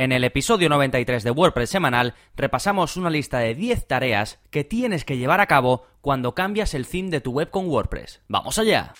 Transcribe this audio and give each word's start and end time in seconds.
En 0.00 0.12
el 0.12 0.24
episodio 0.24 0.70
93 0.70 1.22
de 1.24 1.30
WordPress 1.30 1.68
semanal 1.68 2.14
repasamos 2.34 2.96
una 2.96 3.10
lista 3.10 3.40
de 3.40 3.54
10 3.54 3.86
tareas 3.86 4.38
que 4.48 4.64
tienes 4.64 5.04
que 5.04 5.18
llevar 5.18 5.42
a 5.42 5.46
cabo 5.46 5.84
cuando 6.00 6.34
cambias 6.34 6.72
el 6.72 6.86
theme 6.86 7.10
de 7.10 7.20
tu 7.20 7.32
web 7.32 7.50
con 7.50 7.68
WordPress. 7.68 8.22
¡Vamos 8.26 8.58
allá! 8.58 8.94